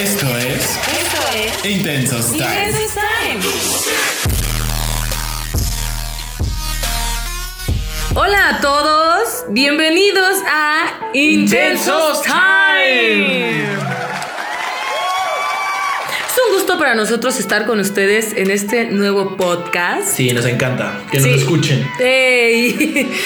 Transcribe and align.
Esto 0.00 0.34
es 0.34 0.78
Esto 0.88 1.20
es 1.34 1.64
Intensos 1.66 2.32
Time. 2.32 2.44
Intensos 2.46 2.94
Time. 2.94 3.40
Hola 8.14 8.48
a 8.48 8.60
todos, 8.62 9.44
bienvenidos 9.50 10.38
a 10.50 11.10
Intensos 11.12 12.22
Time. 12.22 13.99
Gusto 16.70 16.78
para 16.78 16.94
nosotros 16.94 17.40
estar 17.40 17.66
con 17.66 17.80
ustedes 17.80 18.32
en 18.36 18.48
este 18.50 18.84
nuevo 18.84 19.36
podcast. 19.36 20.06
Sí, 20.06 20.30
nos 20.32 20.46
encanta 20.46 21.00
que 21.10 21.18
nos 21.18 21.28
escuchen. 21.28 21.84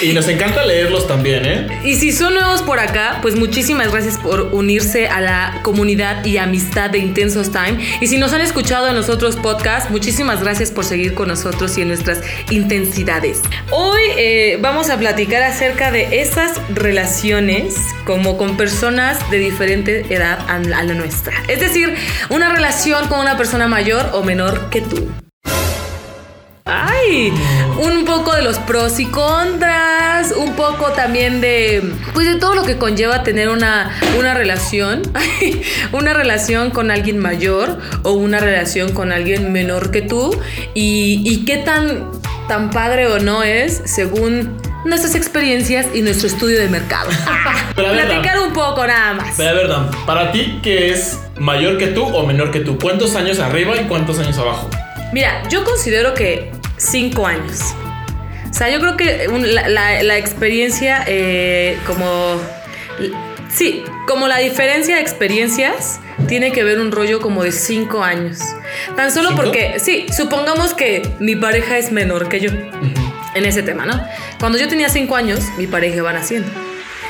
Y 0.01 0.13
nos 0.13 0.27
encanta 0.27 0.65
leerlos 0.65 1.07
también, 1.07 1.45
¿eh? 1.45 1.81
Y 1.83 1.95
si 1.95 2.11
son 2.11 2.33
nuevos 2.33 2.63
por 2.63 2.79
acá, 2.79 3.19
pues 3.21 3.35
muchísimas 3.35 3.91
gracias 3.91 4.17
por 4.17 4.49
unirse 4.51 5.09
a 5.09 5.21
la 5.21 5.59
comunidad 5.61 6.25
y 6.25 6.37
amistad 6.37 6.89
de 6.89 6.97
Intensos 6.97 7.51
Time. 7.51 7.77
Y 8.01 8.07
si 8.07 8.17
nos 8.17 8.33
han 8.33 8.41
escuchado 8.41 8.87
en 8.87 8.95
los 8.95 9.09
otros 9.09 9.35
podcasts, 9.35 9.91
muchísimas 9.91 10.41
gracias 10.41 10.71
por 10.71 10.83
seguir 10.83 11.13
con 11.13 11.27
nosotros 11.27 11.77
y 11.77 11.81
en 11.81 11.89
nuestras 11.89 12.21
intensidades. 12.49 13.41
Hoy 13.69 14.01
eh, 14.17 14.57
vamos 14.61 14.89
a 14.89 14.97
platicar 14.97 15.43
acerca 15.43 15.91
de 15.91 16.21
esas 16.21 16.59
relaciones 16.73 17.75
como 18.05 18.37
con 18.37 18.57
personas 18.57 19.29
de 19.29 19.37
diferente 19.39 20.05
edad 20.09 20.39
a 20.47 20.59
la 20.59 20.93
nuestra. 20.93 21.33
Es 21.47 21.59
decir, 21.59 21.93
una 22.29 22.51
relación 22.51 23.07
con 23.07 23.19
una 23.19 23.34
persona 23.37 23.67
mayor 23.67 24.09
o 24.13 24.23
menor 24.23 24.69
que 24.69 24.81
tú. 24.81 25.09
Ay, 26.67 27.31
un 27.77 28.05
poco 28.05 28.33
de 28.33 28.41
los 28.41 28.57
pros 28.57 28.99
y 28.99 29.05
contras, 29.05 30.31
un 30.31 30.53
poco 30.55 30.93
también 30.93 31.39
de, 31.39 31.93
pues 32.15 32.25
de 32.25 32.39
todo 32.39 32.55
lo 32.55 32.63
que 32.63 32.77
conlleva 32.77 33.21
tener 33.21 33.49
una, 33.49 33.91
una 34.17 34.33
relación, 34.33 35.03
una 35.91 36.13
relación 36.15 36.71
con 36.71 36.89
alguien 36.89 37.19
mayor 37.19 37.79
o 38.01 38.13
una 38.13 38.39
relación 38.39 38.93
con 38.93 39.11
alguien 39.11 39.53
menor 39.53 39.91
que 39.91 40.01
tú 40.01 40.35
y, 40.73 41.21
y 41.23 41.45
qué 41.45 41.57
tan, 41.57 42.09
tan 42.47 42.71
padre 42.71 43.07
o 43.07 43.19
no 43.19 43.43
es 43.43 43.83
según 43.85 44.57
nuestras 44.85 45.15
experiencias 45.15 45.87
y 45.93 46.01
nuestro 46.01 46.27
estudio 46.27 46.59
de 46.59 46.69
mercado. 46.69 47.09
Pero 47.75 47.91
ver, 47.91 48.05
Platicar 48.07 48.39
un 48.39 48.53
poco 48.53 48.85
nada 48.87 49.13
más. 49.13 49.33
Pero 49.35 49.49
a 49.49 49.53
ver, 49.53 49.67
Dan, 49.67 49.91
para 50.05 50.31
ti, 50.31 50.59
¿qué 50.63 50.91
es 50.91 51.19
mayor 51.37 51.77
que 51.77 51.87
tú 51.87 52.03
o 52.05 52.25
menor 52.25 52.51
que 52.51 52.61
tú? 52.61 52.77
¿Cuántos 52.79 53.15
años 53.15 53.39
arriba 53.39 53.75
y 53.75 53.85
cuántos 53.85 54.19
años 54.19 54.37
abajo? 54.37 54.69
Mira, 55.11 55.43
yo 55.49 55.63
considero 55.63 56.13
que 56.13 56.51
cinco 56.77 57.27
años. 57.27 57.59
O 58.49 58.53
sea, 58.53 58.69
yo 58.69 58.79
creo 58.79 58.95
que 58.95 59.27
la, 59.45 59.67
la- 59.67 60.01
la 60.03 60.17
experiencia, 60.17 61.03
eh, 61.07 61.77
como. 61.85 62.39
Sí, 63.49 63.83
como 64.07 64.27
la 64.27 64.37
diferencia 64.39 64.95
de 64.95 65.01
experiencias 65.01 65.99
tiene 66.27 66.51
que 66.51 66.63
ver 66.63 66.79
un 66.79 66.91
rollo 66.91 67.19
como 67.21 67.43
de 67.43 67.51
cinco 67.53 68.03
años. 68.03 68.39
Tan 68.97 69.11
solo 69.11 69.29
¿Cinco? 69.29 69.43
porque, 69.43 69.75
sí, 69.79 70.05
supongamos 70.15 70.73
que 70.73 71.01
mi 71.19 71.35
pareja 71.37 71.77
es 71.77 71.91
menor 71.91 72.27
que 72.27 72.39
yo 72.41 72.49
en 73.35 73.45
ese 73.45 73.61
tema, 73.63 73.85
¿no? 73.85 74.01
Cuando 74.39 74.57
yo 74.57 74.67
tenía 74.67 74.89
cinco 74.89 75.15
años, 75.15 75.41
mi 75.57 75.67
pareja 75.67 75.97
iba 75.97 76.11
naciendo. 76.13 76.49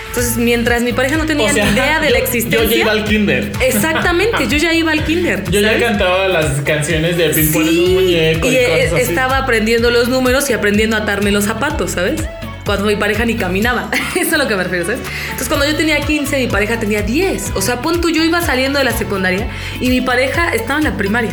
Entonces, 0.09 0.37
mientras 0.37 0.81
mi 0.81 0.93
pareja 0.93 1.17
no 1.17 1.25
tenía 1.25 1.51
O 1.51 1.53
sea, 1.53 1.65
ni 1.65 1.71
idea 1.71 1.99
de 1.99 2.07
yo- 2.07 2.13
la 2.13 2.19
existencia. 2.19 2.63
Yo 2.63 2.69
ya 2.69 2.75
iba 2.77 2.91
al 2.91 3.03
kinder. 3.03 3.51
Exactamente, 3.61 4.47
yo 4.47 4.57
ya 4.57 4.73
iba 4.73 4.91
al 4.93 5.03
kinder. 5.03 5.43
Yo 5.51 5.59
ya 5.59 5.77
cantaba 5.77 6.27
las 6.29 6.61
canciones 6.61 7.17
de 7.17 7.27
un 7.27 7.33
Sí, 7.33 7.91
muñeco 7.93 8.47
y, 8.47 8.51
y 8.51 8.55
eh, 8.55 8.65
cosas 8.87 8.93
así. 9.01 9.01
estaba 9.11 9.37
aprendiendo 9.39 9.91
los 9.91 10.07
números 10.07 10.49
y 10.49 10.53
aprendiendo 10.53 10.95
a 10.95 10.99
atarme 10.99 11.31
los 11.31 11.43
zapatos, 11.43 11.91
¿sabes? 11.91 12.23
Cuando 12.65 12.85
mi 12.85 12.95
pareja 12.95 13.25
ni 13.25 13.35
caminaba. 13.35 13.91
Eso 14.15 14.27
es 14.27 14.33
a 14.33 14.37
lo 14.37 14.47
que 14.47 14.55
me 14.55 14.63
refiero, 14.63 14.85
¿sabes? 14.85 15.01
Entonces, 15.25 15.47
cuando 15.49 15.65
yo 15.69 15.75
tenía 15.75 15.99
15, 15.99 16.37
mi 16.37 16.47
pareja 16.47 16.79
tenía 16.79 17.01
10. 17.01 17.51
O 17.55 17.61
sea, 17.61 17.81
pon 17.81 17.99
tú, 17.99 18.09
yo 18.09 18.23
iba 18.23 18.39
saliendo 18.41 18.79
de 18.79 18.85
la 18.85 18.93
secundaria 18.97 19.47
y 19.81 19.89
mi 19.89 19.99
pareja 20.01 20.53
estaba 20.53 20.79
en 20.79 20.85
la 20.85 20.95
primaria. 20.97 21.31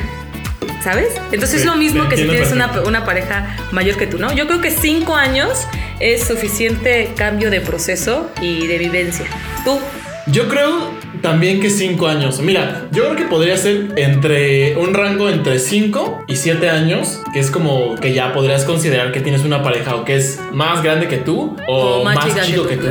¿Sabes? 0.82 1.14
Entonces 1.30 1.60
es 1.60 1.66
lo 1.66 1.77
mismo 1.77 2.08
que 2.08 2.16
si 2.16 2.24
tienes 2.24 2.52
una, 2.52 3.05
pareja 3.05 3.56
mayor 3.72 3.96
que 3.96 4.06
tú, 4.06 4.18
¿no? 4.18 4.33
Yo 4.33 4.46
creo 4.46 4.61
que 4.61 4.70
5 4.70 5.14
años 5.14 5.67
es 6.00 6.24
suficiente 6.24 7.12
cambio 7.17 7.50
de 7.50 7.61
proceso 7.61 8.30
y 8.40 8.67
de 8.67 8.78
vivencia. 8.78 9.27
¿Tú? 9.64 9.78
Yo 10.27 10.48
creo 10.48 10.92
también 11.20 11.61
que 11.61 11.70
5 11.70 12.06
años. 12.06 12.40
Mira, 12.40 12.86
yo 12.92 13.05
creo 13.05 13.17
que 13.17 13.24
podría 13.24 13.56
ser 13.56 13.92
entre 13.96 14.77
un 14.77 14.95
rango 14.95 15.28
entre 15.28 15.58
5 15.58 16.24
y 16.28 16.36
7 16.36 16.70
años, 16.70 17.20
que 17.33 17.40
es 17.40 17.50
como 17.50 17.96
que 17.96 18.12
ya 18.12 18.33
podrías 18.33 18.64
considerar 18.64 19.12
que 19.12 19.20
tienes 19.20 19.44
una 19.44 19.62
pareja 19.62 19.96
o 19.96 20.05
que 20.05 20.17
es 20.17 20.40
más 20.52 20.83
grande 20.83 21.08
que 21.08 21.18
tú 21.18 21.56
o, 21.67 22.00
O 22.00 22.05
más 22.05 22.17
más, 22.17 22.27
chica 22.27 22.40
que 22.42 22.46
chico 22.46 22.62
tú, 22.62 22.68
que 22.68 22.77
tú. 22.77 22.89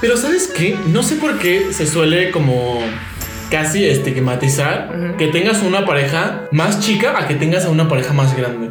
Pero 0.00 0.16
¿sabes 0.16 0.48
qué? 0.54 0.76
No 0.88 1.02
sé 1.02 1.16
por 1.16 1.38
qué 1.38 1.72
se 1.72 1.86
suele 1.86 2.30
como 2.30 2.80
casi 3.50 3.84
estigmatizar 3.84 5.16
que 5.18 5.28
tengas 5.28 5.62
una 5.62 5.84
pareja 5.84 6.42
más 6.50 6.80
chica 6.80 7.18
a 7.18 7.26
que 7.26 7.34
tengas 7.34 7.64
a 7.64 7.70
una 7.70 7.88
pareja 7.88 8.12
más 8.12 8.36
grande. 8.36 8.70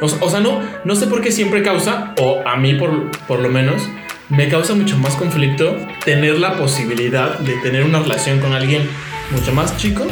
O, 0.00 0.06
o 0.06 0.30
sea, 0.30 0.40
no, 0.40 0.60
no 0.84 0.94
sé 0.96 1.06
por 1.06 1.20
qué 1.20 1.32
siempre 1.32 1.62
causa, 1.62 2.14
o 2.18 2.42
a 2.46 2.56
mí 2.56 2.74
por, 2.74 3.10
por 3.26 3.40
lo 3.40 3.48
menos, 3.48 3.88
me 4.28 4.48
causa 4.48 4.74
mucho 4.74 4.96
más 4.98 5.14
conflicto 5.16 5.76
tener 6.04 6.38
la 6.38 6.56
posibilidad 6.56 7.38
de 7.38 7.54
tener 7.58 7.84
una 7.84 8.00
relación 8.00 8.40
con 8.40 8.52
alguien 8.52 8.82
mucho 9.30 9.52
más 9.52 9.76
chico 9.76 10.06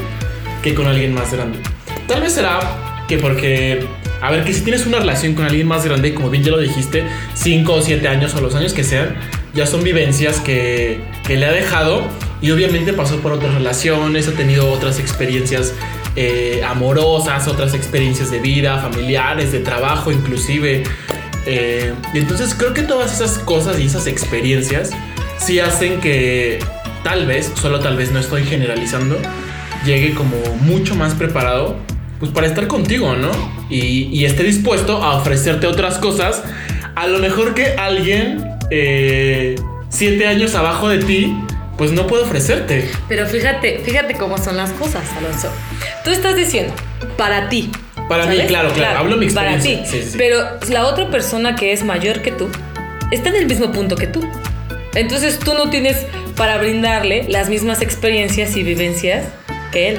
que 0.63 0.75
con 0.75 0.87
alguien 0.87 1.15
más 1.15 1.33
grande. 1.33 1.59
Tal 2.07 2.21
vez 2.21 2.33
será 2.33 2.61
que 3.09 3.19
porque, 3.19 3.87
a 4.21 4.31
ver, 4.31 4.45
que 4.45 4.53
si 4.53 4.63
tienes 4.63 4.87
una 4.87 4.99
relación 4.99 5.35
con 5.35 5.45
alguien 5.45 5.67
más 5.67 5.85
grande, 5.85 6.15
como 6.15 6.31
bien 6.31 6.45
ya 6.45 6.51
lo 6.51 6.59
dijiste, 6.59 7.05
5 7.35 7.73
o 7.73 7.83
7 7.83 8.07
años 8.09 8.35
o 8.35 8.41
los 8.41 8.55
años 8.55 8.73
que 8.73 8.85
sean, 8.85 9.17
ya 9.55 9.67
son 9.67 9.83
vivencias 9.83 10.41
que, 10.41 11.01
que 11.27 11.37
le 11.37 11.47
ha 11.47 11.53
dejado 11.53 12.07
y 12.43 12.51
obviamente 12.51 12.93
pasó 12.93 13.21
por 13.21 13.33
otras 13.33 13.55
relaciones, 13.55 14.27
ha 14.29 14.33
tenido 14.33 14.71
otras 14.71 14.99
experiencias 14.99 15.73
eh, 16.17 16.61
amorosas, 16.67 17.47
otras 17.47 17.73
experiencias 17.73 18.31
de 18.31 18.41
vida, 18.41 18.79
familiares, 18.79 19.53
de 19.53 19.61
trabajo 19.61 20.11
inclusive. 20.11 20.83
Eh, 21.47 21.95
y 22.13 22.19
entonces 22.19 22.55
creo 22.55 22.75
que 22.75 22.83
todas 22.83 23.15
esas 23.15 23.39
cosas 23.39 23.79
y 23.79 23.87
esas 23.87 24.09
experiencias 24.09 24.91
sí 25.39 25.61
hacen 25.61 26.01
que 26.01 26.59
tal 27.05 27.27
vez, 27.27 27.53
solo 27.55 27.81
tal 27.81 27.97
vez 27.97 28.11
no 28.11 28.19
estoy 28.19 28.45
generalizando, 28.45 29.17
llegue 29.87 30.13
como 30.15 30.37
mucho 30.61 30.95
más 30.97 31.15
preparado 31.15 31.77
pues 32.19 32.31
para 32.31 32.47
estar 32.47 32.69
contigo, 32.69 33.17
¿no? 33.17 33.31
Y, 33.69 34.25
esté 34.25 34.45
dispuesto 34.45 35.03
a 35.03 35.17
ofrecerte 35.17 35.67
otras 35.67 35.99
cosas, 35.99 36.45
a 36.95 37.09
lo 37.09 37.19
mejor 37.19 37.55
que 37.55 37.73
alguien 37.73 38.45
eh, 38.71 39.57
siete 39.89 40.29
años 40.29 40.55
abajo 40.55 40.89
de 40.89 40.99
ti, 40.99 41.37
pues 41.77 41.93
no 41.93 42.07
puede 42.07 42.23
ofrecerte. 42.25 42.91
Pero 43.09 43.27
fíjate, 43.27 43.81
fíjate 43.85 44.15
cómo 44.15 44.39
son 44.39 44.57
las 44.57 44.71
cosas, 44.73 45.03
Alonso. 45.19 45.49
Tú 46.05 46.11
estás 46.11 46.37
diciendo, 46.37 46.73
para 47.17 47.49
ti. 47.49 47.71
Para 48.09 48.27
mí, 48.27 48.37
claro, 48.47 48.73
claro, 48.73 48.99
hablo 49.01 49.17
mi 49.17 49.31
Para 49.31 49.59
ti. 49.59 49.73
experiencia, 49.73 49.91
sí, 49.91 50.03
sí, 50.05 50.11
sí. 50.13 50.19
Pero 50.19 50.59
la 50.69 50.87
otra 50.87 51.11
persona 51.11 51.57
que 51.57 51.73
es 51.73 51.83
mayor 51.85 52.21
que 52.21 52.33
tú 52.33 52.49
está 53.11 53.31
en 53.31 53.37
el 53.37 53.47
mismo 53.47 53.73
punto 53.73 53.97
que 53.97 54.07
tú. 54.07 54.27
Entonces 54.95 55.39
tú 55.39 55.55
no 55.55 55.71
tienes 55.71 55.97
para 56.37 56.59
brindarle 56.59 57.25
las 57.29 57.49
mismas 57.49 57.81
experiencias 57.81 58.57
y 58.57 58.63
vivencias 58.63 59.25
que 59.71 59.91
él. 59.91 59.99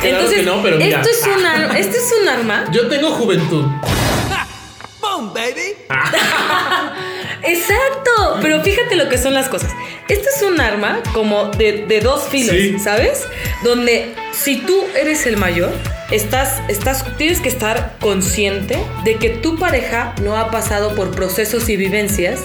Claro 0.00 0.16
Entonces, 0.16 0.38
que 0.40 0.46
no, 0.46 0.62
pero 0.62 0.76
mira. 0.78 1.00
esto 1.02 1.10
es 1.10 1.36
un 1.36 1.44
ar- 1.44 1.76
esto 1.76 1.96
es 1.96 2.14
un 2.22 2.28
arma. 2.28 2.64
Yo 2.72 2.88
tengo 2.88 3.10
juventud. 3.10 3.66
Exacto, 7.42 8.38
pero 8.42 8.62
fíjate 8.62 8.96
lo 8.96 9.08
que 9.08 9.18
son 9.18 9.34
las 9.34 9.48
cosas. 9.48 9.70
Esto 10.08 10.28
es 10.36 10.42
un 10.42 10.60
arma 10.60 11.00
como 11.14 11.46
de, 11.50 11.86
de 11.88 12.00
dos 12.00 12.24
filos, 12.28 12.54
Sí. 12.54 12.78
¿sabes? 12.78 13.22
Donde 13.62 14.12
si 14.32 14.58
tú 14.58 14.84
eres 15.00 15.26
el 15.26 15.36
mayor, 15.38 15.72
estás, 16.10 16.60
estás, 16.68 17.04
tienes 17.16 17.40
que 17.40 17.48
estar 17.48 17.94
consciente 18.00 18.76
de 19.04 19.16
que 19.16 19.30
tu 19.30 19.58
pareja 19.58 20.14
no 20.22 20.36
ha 20.36 20.50
pasado 20.50 20.94
por 20.94 21.12
procesos 21.12 21.68
y 21.70 21.76
vivencias 21.76 22.40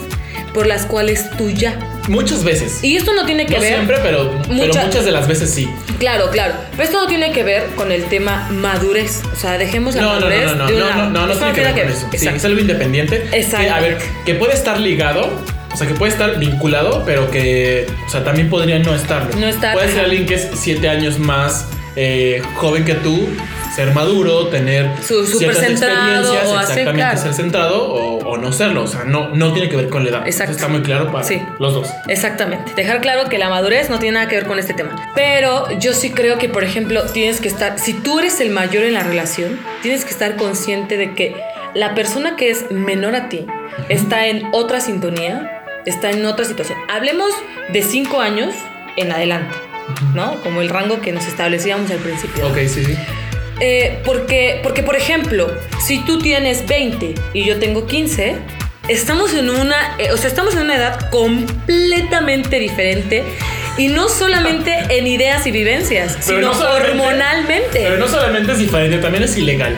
por 0.53 0.65
las 0.67 0.85
cuales 0.85 1.29
tú 1.37 1.49
ya. 1.51 1.77
Muchas 2.07 2.43
veces. 2.43 2.83
Y 2.83 2.95
esto 2.97 3.13
no 3.13 3.25
tiene 3.25 3.45
que 3.45 3.55
no 3.55 3.61
ver. 3.61 3.73
siempre, 3.75 3.97
pero, 4.01 4.31
pero 4.47 4.53
Mucha- 4.67 4.85
muchas 4.85 5.05
de 5.05 5.11
las 5.11 5.27
veces 5.27 5.51
sí. 5.51 5.69
Claro, 5.99 6.31
claro. 6.31 6.55
Pero 6.71 6.83
esto 6.83 6.99
no 7.01 7.07
tiene 7.07 7.31
que 7.33 7.43
ver 7.43 7.65
con 7.75 7.91
el 7.91 8.05
tema 8.05 8.47
madurez. 8.51 9.21
O 9.31 9.35
sea, 9.35 9.57
dejemos 9.59 9.93
la 9.95 10.01
No, 10.01 10.07
no, 10.15 10.19
madurez 10.21 10.45
no, 10.45 10.55
no, 10.55 10.65
de 10.67 10.73
un 10.73 10.79
no, 10.79 10.95
no, 10.95 11.09
no, 11.09 11.27
no, 11.27 11.33
tiene 11.35 11.53
que 11.53 11.61
ver 11.61 11.73
con 11.73 11.89
eso. 11.91 12.07
Sí, 12.17 12.27
es 12.27 12.45
algo 12.45 12.59
independiente. 12.59 13.27
Exacto. 13.33 13.57
Que, 13.67 13.69
a 13.69 13.79
ver, 13.79 13.97
que 14.25 14.33
puede 14.35 14.53
estar 14.53 14.79
ligado, 14.79 15.29
o 15.71 15.75
sea, 15.77 15.87
que 15.87 15.93
puede 15.93 16.11
estar 16.11 16.37
vinculado, 16.39 17.03
pero 17.05 17.29
que, 17.31 17.85
o 18.05 18.09
sea, 18.09 18.23
también 18.23 18.49
podría 18.49 18.79
no 18.79 18.93
estarlo. 18.95 19.35
No 19.37 19.47
estar, 19.47 19.73
Puede 19.73 19.89
ser 19.91 20.05
alguien 20.05 20.25
que 20.25 20.35
es 20.35 20.49
siete 20.55 20.89
años 20.89 21.19
más 21.19 21.67
eh, 21.95 22.41
joven 22.55 22.85
que 22.85 22.95
tú, 22.95 23.27
ser 23.75 23.93
maduro, 23.93 24.47
tener 24.47 24.89
Su- 25.01 25.25
ciertas 25.25 25.63
centrado, 25.63 25.93
experiencias, 26.33 26.47
o 26.47 26.59
exactamente 26.59 26.93
claro. 26.93 27.17
ser 27.21 27.33
centrado 27.33 27.83
o, 27.93 28.17
o 28.29 28.37
no 28.37 28.51
serlo. 28.51 28.83
O 28.83 28.87
sea, 28.87 29.03
no, 29.03 29.29
no 29.29 29.53
tiene 29.53 29.69
que 29.69 29.75
ver 29.77 29.89
con 29.89 30.03
la 30.03 30.09
edad. 30.09 30.27
Exacto. 30.27 30.51
Eso 30.53 30.59
está 30.61 30.67
muy 30.67 30.81
claro 30.81 31.11
para 31.11 31.23
Sí. 31.23 31.41
los 31.59 31.73
dos. 31.73 31.87
Exactamente. 32.07 32.71
Dejar 32.75 32.99
claro 33.01 33.29
que 33.29 33.37
la 33.37 33.49
madurez 33.49 33.89
no 33.89 33.99
tiene 33.99 34.15
nada 34.15 34.27
que 34.27 34.35
ver 34.35 34.45
con 34.47 34.59
este 34.59 34.73
tema. 34.73 35.11
Pero 35.15 35.67
yo 35.79 35.93
sí 35.93 36.09
creo 36.11 36.37
que, 36.39 36.49
por 36.49 36.63
ejemplo, 36.63 37.03
tienes 37.05 37.39
que 37.41 37.47
estar, 37.47 37.79
si 37.79 37.93
tú 37.93 38.19
eres 38.19 38.39
el 38.41 38.49
mayor 38.49 38.83
en 38.83 38.93
la 38.95 39.03
relación, 39.03 39.59
tienes 39.81 40.03
que 40.03 40.11
estar 40.11 40.35
consciente 40.35 40.97
de 40.97 41.13
que 41.13 41.35
la 41.75 41.93
persona 41.95 42.35
que 42.35 42.49
es 42.49 42.71
menor 42.71 43.15
a 43.15 43.29
ti 43.29 43.45
está 43.87 44.27
en 44.27 44.47
otra 44.51 44.81
sintonía, 44.81 45.58
está 45.85 46.11
en 46.11 46.25
otra 46.25 46.45
situación. 46.45 46.77
Hablemos 46.89 47.31
de 47.69 47.81
cinco 47.81 48.21
años 48.21 48.53
en 48.95 49.11
adelante. 49.11 49.55
¿no? 50.13 50.41
Como 50.41 50.61
el 50.61 50.69
rango 50.69 51.01
que 51.01 51.11
nos 51.11 51.25
establecíamos 51.27 51.89
al 51.91 51.97
principio. 51.97 52.47
Ok, 52.47 52.57
sí, 52.67 52.85
sí. 52.85 52.95
Eh, 53.59 53.99
porque, 54.05 54.59
porque, 54.63 54.83
por 54.83 54.95
ejemplo, 54.95 55.51
si 55.85 55.99
tú 56.05 56.19
tienes 56.19 56.65
20 56.65 57.15
y 57.33 57.45
yo 57.45 57.59
tengo 57.59 57.85
15, 57.87 58.37
estamos 58.87 59.33
en 59.33 59.49
una, 59.49 59.95
eh, 59.97 60.11
o 60.11 60.17
sea, 60.17 60.29
estamos 60.29 60.53
en 60.55 60.61
una 60.61 60.75
edad 60.75 61.09
completamente 61.09 62.57
diferente 62.59 63.23
y 63.77 63.89
no 63.89 64.07
solamente 64.07 64.73
en 64.97 65.07
ideas 65.07 65.45
y 65.45 65.51
vivencias, 65.51 66.17
Pero 66.25 66.53
sino 66.53 66.63
no 66.63 66.75
hormonalmente. 66.75 67.79
Pero 67.79 67.97
no 67.97 68.07
solamente 68.07 68.53
es 68.53 68.59
diferente, 68.59 68.97
también 68.99 69.23
es 69.23 69.37
ilegal. 69.37 69.75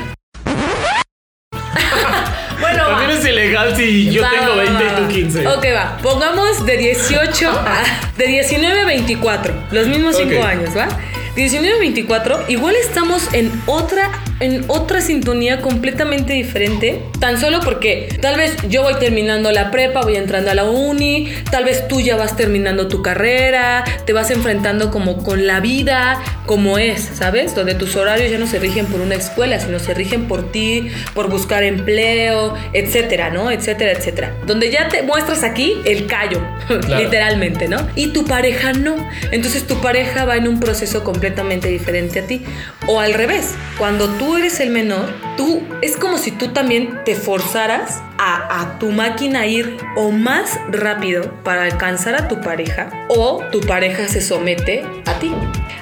Va. 3.42 3.46
Ilegal 3.46 3.76
si 3.76 4.12
yo 4.12 4.22
Va, 4.22 4.30
tengo 4.32 4.50
va, 4.56 4.64
20 4.64 4.74
va, 4.74 4.84
y 4.84 4.96
tú 4.96 5.02
va. 5.04 5.08
15. 5.08 5.48
Ok, 5.48 5.66
va. 5.76 5.98
Pongamos 6.02 6.66
de 6.66 6.78
18 6.78 7.50
a. 7.50 7.84
De 8.18 8.28
19 8.28 8.82
a 8.82 8.86
24. 8.86 9.54
Los 9.72 9.88
mismos 9.88 10.16
5 10.18 10.36
Ok. 10.40 10.46
años, 10.46 10.78
¿va? 10.78 10.88
19 11.36 11.76
a 11.76 11.80
24. 11.80 12.46
Igual 12.50 12.76
estamos 12.76 13.34
en 13.34 13.52
otra. 13.66 14.12
En 14.42 14.66
otra 14.68 15.02
sintonía 15.02 15.62
completamente 15.62 16.34
diferente. 16.34 17.02
Tan 17.20 17.40
solo 17.40 17.60
porque 17.60 18.10
tal 18.22 18.38
vez 18.38 18.56
yo 18.68 18.82
voy 18.82 18.96
terminando 18.96 19.52
la 19.52 19.70
prepa, 19.70 20.02
voy 20.02 20.16
entrando 20.16 20.50
a 20.50 20.56
la 20.56 20.66
uni. 20.66 21.32
Tal 21.52 21.64
vez 21.64 21.88
tú 21.88 22.02
ya 22.02 22.16
vas 22.16 22.36
terminando 22.36 22.88
tu 22.88 23.04
carrera. 23.04 23.84
Te 24.06 24.14
vas 24.14 24.32
enfrentando 24.32 24.90
como 24.90 25.24
con 25.24 25.46
la 25.46 25.60
vida 25.60 26.20
como 26.52 26.78
es, 26.78 27.02
¿sabes? 27.14 27.56
Donde 27.56 27.76
tus 27.76 27.96
horarios 27.96 28.30
ya 28.30 28.38
no 28.38 28.46
se 28.46 28.60
rigen 28.60 28.86
por 28.88 29.00
una 29.00 29.16
escuela, 29.16 29.58
sino 29.60 29.80
se 29.80 29.94
rigen 29.94 30.28
por 30.28 30.52
ti, 30.52 30.92
por 31.14 31.30
buscar 31.30 31.64
empleo, 31.64 32.56
etcétera, 32.74 33.30
¿no? 33.30 33.52
Etcétera, 33.52 33.94
etcétera. 33.94 34.36
Donde 34.46 34.70
ya 34.70 34.90
te 34.90 35.02
muestras 35.02 35.44
aquí 35.44 35.78
el 35.86 36.08
callo, 36.08 36.42
literalmente, 36.90 37.70
¿no? 37.70 37.78
Y 37.96 38.08
tu 38.08 38.26
pareja 38.26 38.74
no. 38.74 38.98
Entonces 39.32 39.66
tu 39.66 39.80
pareja 39.80 40.26
va 40.26 40.36
en 40.36 40.48
un 40.48 40.60
proceso 40.60 41.06
completamente 41.06 41.70
diferente 41.70 42.20
a 42.20 42.28
ti. 42.28 42.42
O 42.86 43.00
al 43.00 43.14
revés, 43.14 43.54
cuando 43.78 44.10
tú 44.10 44.31
eres 44.38 44.60
el 44.60 44.70
menor, 44.70 45.14
tú 45.38 45.62
es 45.82 45.98
como 45.98 46.18
si 46.18 46.32
tú 46.32 46.50
también 46.50 47.00
te 47.06 47.16
forzaras 47.16 48.02
a, 48.18 48.62
a 48.62 48.80
tu 48.80 48.92
máquina 48.92 49.42
a 49.42 49.46
ir 49.48 49.78
o 49.96 50.12
más 50.12 50.60
rápido 50.70 51.34
para 51.44 51.64
alcanzar 51.64 52.16
a 52.16 52.28
tu 52.28 52.42
pareja 52.42 52.90
o 53.10 53.44
tu 53.52 53.62
pareja 53.62 54.08
se 54.08 54.22
somete 54.22 54.84
a 55.06 55.20
ti, 55.20 55.32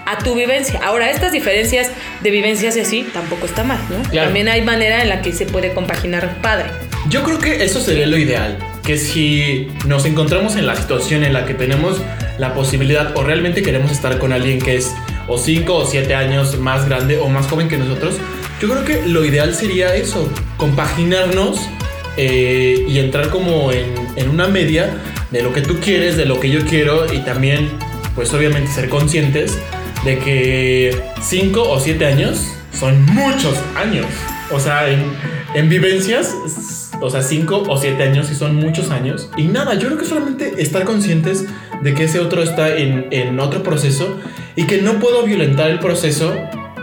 a 0.05 0.17
tu 0.19 0.35
vivencia. 0.35 0.79
Ahora, 0.83 1.09
estas 1.11 1.31
diferencias 1.31 1.91
de 2.21 2.31
vivencias 2.31 2.75
y 2.77 2.79
así 2.79 3.07
tampoco 3.13 3.45
está 3.45 3.63
mal, 3.63 3.79
¿no? 3.89 4.01
Claro. 4.09 4.27
También 4.27 4.47
hay 4.47 4.61
manera 4.61 5.01
en 5.01 5.09
la 5.09 5.21
que 5.21 5.33
se 5.33 5.45
puede 5.45 5.73
compaginar 5.73 6.41
padre. 6.41 6.69
Yo 7.09 7.23
creo 7.23 7.39
que 7.39 7.63
eso 7.63 7.79
sería 7.79 8.05
lo 8.07 8.17
ideal. 8.17 8.57
Que 8.83 8.97
si 8.97 9.67
nos 9.85 10.05
encontramos 10.05 10.55
en 10.55 10.65
la 10.65 10.75
situación 10.75 11.23
en 11.23 11.33
la 11.33 11.45
que 11.45 11.53
tenemos 11.53 12.01
la 12.37 12.53
posibilidad 12.53 13.15
o 13.15 13.23
realmente 13.23 13.61
queremos 13.61 13.91
estar 13.91 14.17
con 14.17 14.33
alguien 14.33 14.59
que 14.59 14.77
es 14.77 14.93
o 15.29 15.37
5 15.37 15.73
o 15.73 15.85
7 15.85 16.13
años 16.15 16.57
más 16.59 16.85
grande 16.85 17.17
o 17.17 17.29
más 17.29 17.47
joven 17.47 17.69
que 17.69 17.77
nosotros, 17.77 18.15
yo 18.59 18.67
creo 18.67 18.83
que 18.83 19.07
lo 19.07 19.23
ideal 19.23 19.55
sería 19.55 19.95
eso, 19.95 20.27
compaginarnos 20.57 21.61
eh, 22.17 22.83
y 22.87 22.99
entrar 22.99 23.29
como 23.29 23.71
en, 23.71 23.93
en 24.17 24.29
una 24.29 24.47
media 24.47 24.97
de 25.31 25.41
lo 25.41 25.53
que 25.53 25.61
tú 25.61 25.79
quieres, 25.79 26.17
de 26.17 26.25
lo 26.25 26.39
que 26.39 26.49
yo 26.49 26.65
quiero 26.65 27.11
y 27.13 27.19
también, 27.19 27.69
pues 28.15 28.33
obviamente 28.33 28.71
ser 28.71 28.89
conscientes 28.89 29.57
de 30.03 30.17
que 30.19 31.01
5 31.21 31.61
o 31.61 31.79
7 31.79 32.05
años 32.05 32.53
son 32.77 33.05
muchos 33.05 33.55
años. 33.75 34.07
O 34.51 34.59
sea, 34.59 34.89
en, 34.89 35.03
en 35.53 35.69
vivencias, 35.69 36.33
o 37.01 37.09
sea, 37.09 37.21
5 37.21 37.63
o 37.67 37.77
7 37.77 38.01
años 38.01 38.31
y 38.31 38.35
son 38.35 38.55
muchos 38.55 38.91
años. 38.91 39.29
Y 39.37 39.43
nada, 39.43 39.75
yo 39.75 39.87
creo 39.87 39.97
que 39.97 40.05
solamente 40.05 40.61
estar 40.61 40.85
conscientes 40.85 41.45
de 41.81 41.93
que 41.93 42.05
ese 42.05 42.19
otro 42.19 42.41
está 42.41 42.75
en, 42.75 43.07
en 43.11 43.39
otro 43.39 43.63
proceso 43.63 44.17
y 44.59 44.65
que 44.65 44.81
no 44.81 44.99
puedo 44.99 45.23
violentar 45.23 45.69
el 45.69 45.79
proceso 45.79 46.33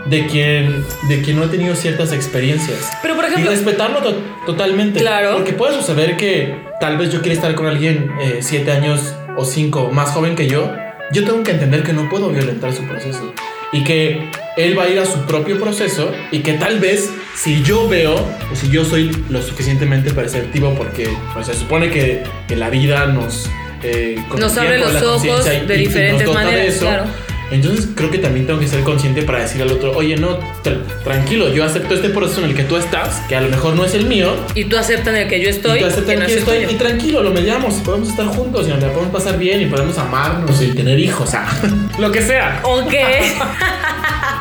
de 0.05 0.25
quien, 0.27 0.85
de 1.09 1.21
quien 1.21 1.35
no 1.37 1.43
ha 1.43 1.51
tenido 1.51 1.75
ciertas 1.75 2.11
experiencias. 2.13 2.89
Pero 3.01 3.15
por 3.15 3.25
Y 3.25 3.27
ejemplo, 3.27 3.51
respetarlo 3.51 3.99
to- 4.01 4.15
totalmente. 4.45 4.99
Claro. 4.99 5.33
Porque 5.35 5.53
puede 5.53 5.75
suceder 5.75 6.15
que 6.17 6.55
tal 6.79 6.97
vez 6.97 7.11
yo 7.11 7.19
quiera 7.21 7.35
estar 7.35 7.53
con 7.55 7.67
alguien 7.67 8.09
7 8.39 8.71
años 8.71 9.13
o 9.35 9.43
5 9.45 9.91
más 9.91 10.09
joven 10.11 10.35
que 10.35 10.47
yo. 10.47 10.71
Yo 11.11 11.23
tengo 11.25 11.43
que 11.43 11.51
entender 11.51 11.83
que 11.83 11.93
no 11.93 12.09
puedo 12.09 12.29
violentar 12.29 12.73
su 12.73 12.83
proceso. 12.83 13.33
Y 13.73 13.83
que 13.83 14.29
él 14.55 14.79
va 14.79 14.83
a 14.83 14.89
ir 14.89 14.99
a 14.99 15.05
su 15.05 15.25
propio 15.25 15.59
proceso. 15.59 16.11
Y 16.31 16.39
que 16.39 16.53
tal 16.53 16.79
vez 16.79 17.09
si 17.35 17.61
yo 17.63 17.87
veo 17.89 18.15
o 18.15 18.55
si 18.55 18.69
yo 18.69 18.85
soy 18.85 19.11
lo 19.29 19.41
suficientemente 19.41 20.11
perceptivo, 20.13 20.73
porque 20.73 21.09
pues, 21.33 21.47
se 21.47 21.53
supone 21.53 21.89
que, 21.89 22.23
que 22.47 22.55
la 22.55 22.69
vida 22.69 23.07
nos. 23.07 23.49
eh, 23.83 24.15
Nos 24.37 24.57
abre 24.57 24.79
los 24.79 25.01
ojos 25.03 25.45
y- 25.45 25.65
de 25.67 25.75
y- 25.75 25.79
y 25.81 25.85
diferentes 25.85 26.27
de 26.27 26.33
maneras, 26.33 26.75
claro. 26.79 27.03
Entonces 27.49 27.87
creo 27.95 28.11
que 28.11 28.17
también 28.17 28.45
tengo 28.45 28.59
que 28.59 28.67
ser 28.67 28.81
consciente 28.83 29.21
para 29.23 29.39
decir 29.39 29.61
al 29.61 29.71
otro, 29.71 29.91
oye, 29.95 30.17
no, 30.17 30.39
tra- 30.63 30.81
tranquilo, 31.03 31.53
yo 31.53 31.63
acepto 31.63 31.93
este 31.95 32.09
proceso 32.09 32.41
en 32.43 32.49
el 32.49 32.55
que 32.55 32.63
tú 32.63 32.75
estás, 32.77 33.21
que 33.29 33.35
a 33.35 33.41
lo 33.41 33.49
mejor 33.49 33.73
no 33.75 33.85
es 33.85 33.93
el 33.93 34.05
mío, 34.05 34.35
y 34.55 34.65
tú 34.65 34.77
aceptas 34.77 35.07
en 35.15 35.21
el 35.21 35.27
que 35.29 35.39
yo 35.41 35.49
estoy, 35.49 35.77
y 35.77 35.81
tú 35.81 35.85
aceptas 35.87 36.13
que 36.15 36.19
no 36.19 36.25
que 36.25 36.33
el 36.33 36.39
estoy, 36.39 36.63
y 36.65 36.75
tranquilo, 36.75 37.23
lo 37.23 37.31
mediamos, 37.31 37.77
y 37.77 37.81
podemos 37.81 38.09
estar 38.09 38.25
juntos, 38.27 38.67
y 38.67 38.71
nos 38.71 38.81
la 38.81 38.89
podemos 38.91 39.13
pasar 39.13 39.37
bien, 39.37 39.61
y 39.61 39.65
podemos 39.67 39.97
amarnos, 39.97 40.61
y 40.61 40.67
tener 40.73 40.99
hijos, 40.99 41.27
o 41.29 41.31
sea, 41.31 41.47
lo 41.99 42.11
que 42.11 42.21
sea. 42.21 42.59
Ok. 42.63 42.93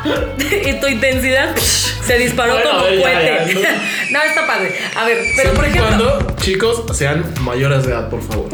y 0.67 0.73
tu 0.81 0.87
intensidad 0.87 1.55
se 1.57 2.19
disparó 2.19 2.55
Bueno, 2.55 2.71
como 2.71 2.85
ver, 2.85 2.99
ya, 3.01 3.39
cohete. 3.45 3.63
ya, 3.63 3.83
no, 4.11 4.23
está 4.23 4.47
padre. 4.47 4.73
A 4.95 5.05
ver, 5.05 5.19
pero 5.37 5.53
por 5.55 5.65
Siempre 5.65 5.69
y 5.69 5.85
ejemplo, 5.87 6.15
cuando, 6.19 6.37
chicos, 6.41 6.85
sean 6.97 7.25
mayores 7.41 7.85
de 7.85 7.93
edad, 7.93 8.09
por 8.09 8.23
favor. 8.23 8.49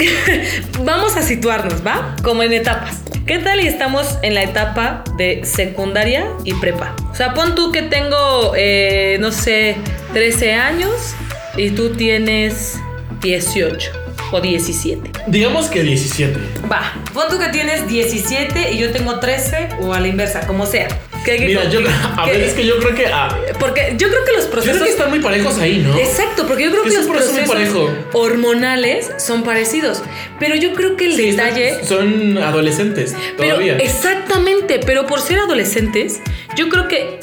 vamos 0.85 1.17
a 1.17 1.23
situarnos, 1.23 1.87
¿va? 1.87 2.17
Como 2.23 2.43
en 2.43 2.55
etapas. 2.55 3.02
¿Qué 3.27 3.39
tal 3.39 3.61
y 3.61 3.69
estamos 3.69 4.19
en 4.23 4.35
la 4.35 4.43
etapa 4.43 5.05
de 5.17 5.45
secundaria 5.45 6.27
y 6.43 6.55
prepa? 6.55 6.97
O 7.13 7.15
sea, 7.15 7.35
pon 7.35 7.55
tú 7.55 7.71
que 7.71 7.83
tengo, 7.83 8.53
eh, 8.57 9.17
no 9.21 9.31
sé, 9.31 9.77
13 10.13 10.55
años 10.55 11.15
y 11.57 11.71
tú 11.71 11.91
tienes 11.95 12.81
18 13.21 13.93
o 14.33 14.41
17. 14.41 15.13
Digamos 15.29 15.67
que 15.67 15.85
17. 15.85 16.37
Va, 16.71 16.95
pon 17.15 17.29
tú 17.31 17.39
que 17.39 17.49
tienes 17.51 17.87
17 17.87 18.73
y 18.73 18.79
yo 18.79 18.91
tengo 18.91 19.21
13 19.21 19.69
o 19.83 19.95
a 19.95 20.01
la 20.01 20.09
inversa, 20.09 20.45
como 20.45 20.67
sea. 20.67 20.89
Que 21.25 21.31
hay 21.33 21.39
que- 21.39 21.47
Mira, 21.47 21.69
yo, 21.69 21.81
a 22.17 22.25
que- 22.25 22.33
ver, 22.33 22.41
es 22.43 22.53
que 22.55 22.67
yo 22.67 22.79
creo 22.79 22.95
que, 22.95 23.07
ah, 23.07 23.37
Porque 23.61 23.95
yo 23.97 24.09
creo 24.09 24.25
que 24.25 24.33
los 24.33 24.45
yo 24.47 24.51
procesos... 24.51 24.77
creo 24.77 24.87
que 24.87 24.91
están 24.93 25.11
muy 25.11 25.21
parejos 25.21 25.57
ahí, 25.59 25.79
¿no? 25.79 25.97
Exacto, 25.97 26.47
porque 26.49 26.65
yo 26.65 26.71
creo 26.73 26.83
Que 26.83 26.91
los 26.91 27.07
procesos 27.07 27.49
parejo. 27.49 27.89
hormonales 28.13 29.11
son 29.19 29.45
parecidos. 29.45 30.03
Pero 30.41 30.57
yo 30.57 30.73
creo 30.75 30.97
que 30.97 31.05
el 31.07 31.15
Sí, 31.15 31.31
detalle... 31.31 31.85
son 31.85 32.39
adolescentes 32.39 33.15
Pero 33.37 33.51
todavía. 33.51 33.77
exactamente, 33.79 34.81
pero 34.85 35.07
por 35.07 35.21
ser 35.21 35.39
adolescentes, 35.39 36.21
yo 36.57 36.69
creo 36.69 36.89
que 36.89 37.19